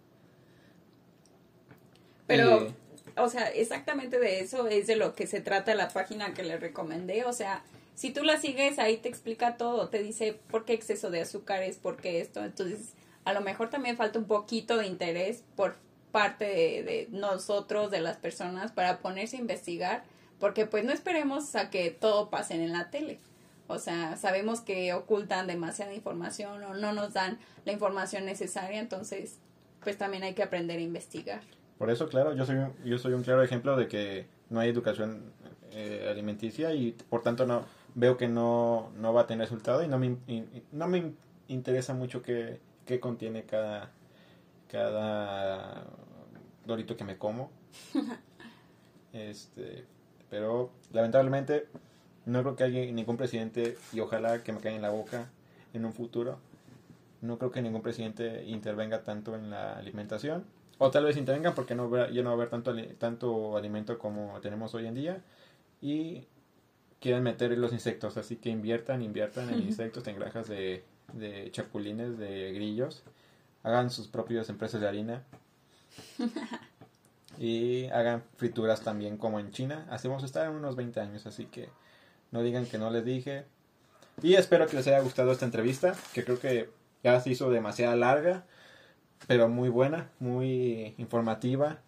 [2.27, 2.73] Pero,
[3.21, 6.59] o sea, exactamente de eso es de lo que se trata la página que les
[6.59, 7.25] recomendé.
[7.25, 7.63] O sea,
[7.95, 11.77] si tú la sigues, ahí te explica todo, te dice por qué exceso de azúcares,
[11.77, 12.43] por qué esto.
[12.43, 12.93] Entonces,
[13.25, 15.75] a lo mejor también falta un poquito de interés por
[16.11, 20.03] parte de, nosotros, de las personas, para ponerse a investigar,
[20.39, 23.19] porque pues no esperemos a que todo pase en la tele.
[23.67, 29.37] O sea, sabemos que ocultan demasiada información o no nos dan la información necesaria, entonces
[29.83, 31.41] pues también hay que aprender a investigar.
[31.79, 35.31] Por eso, claro, yo soy, yo soy un claro ejemplo de que no hay educación
[35.71, 37.63] eh, alimenticia y por tanto no,
[37.95, 40.17] veo que no, no va a tener resultado y no me,
[40.73, 41.13] no me
[41.47, 43.91] interesa mucho qué, qué contiene cada,
[44.67, 45.85] cada
[46.65, 47.49] dorito que me como.
[49.13, 49.85] este,
[50.29, 51.67] pero lamentablemente
[52.25, 55.29] no creo que haya ningún presidente y ojalá que me caiga en la boca
[55.73, 56.39] en un futuro.
[57.21, 60.58] No creo que ningún presidente intervenga tanto en la alimentación.
[60.79, 64.39] O tal vez intervenga porque no ya no va a haber tanto, tanto alimento como
[64.41, 65.21] tenemos hoy en día.
[65.81, 66.25] Y
[66.99, 72.17] quieren meter los insectos, así que inviertan, inviertan en insectos, en granjas de, de chapulines,
[72.17, 73.03] de grillos,
[73.63, 75.23] hagan sus propias empresas de harina
[77.37, 79.85] y hagan frituras también como en China.
[79.89, 81.69] Así vamos a estar en unos 20 años, así que
[82.31, 83.45] no digan que no les dije.
[84.21, 86.69] Y espero que les haya gustado esta entrevista, que creo que
[87.03, 88.45] ya se hizo demasiado larga,
[89.27, 91.79] pero muy buena, muy informativa.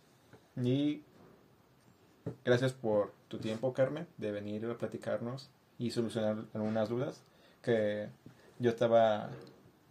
[0.62, 1.02] Y
[2.46, 7.24] gracias por tu tiempo, Carmen, de venir a platicarnos y solucionar algunas dudas
[7.62, 8.08] que
[8.60, 9.30] yo estaba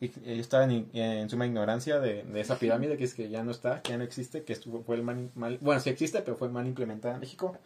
[0.00, 3.98] estaba en, suma ignorancia de, esa pirámide que es que ya no está, que ya
[3.98, 5.30] no existe, que estuvo fue el mal,
[5.60, 7.56] bueno, sí existe, pero fue mal implementada en México.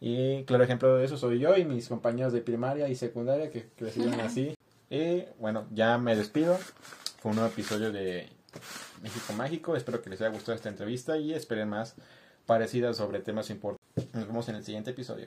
[0.00, 3.68] Y claro ejemplo de eso soy yo y mis compañeros de primaria y secundaria que
[3.76, 4.54] crecieron así.
[4.90, 6.58] Y bueno, ya me despido.
[7.20, 8.28] Fue un nuevo episodio de
[9.02, 9.76] México Mágico.
[9.76, 11.94] Espero que les haya gustado esta entrevista y esperen más
[12.46, 14.14] parecidas sobre temas importantes.
[14.14, 15.26] Nos vemos en el siguiente episodio.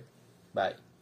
[0.54, 0.95] Bye.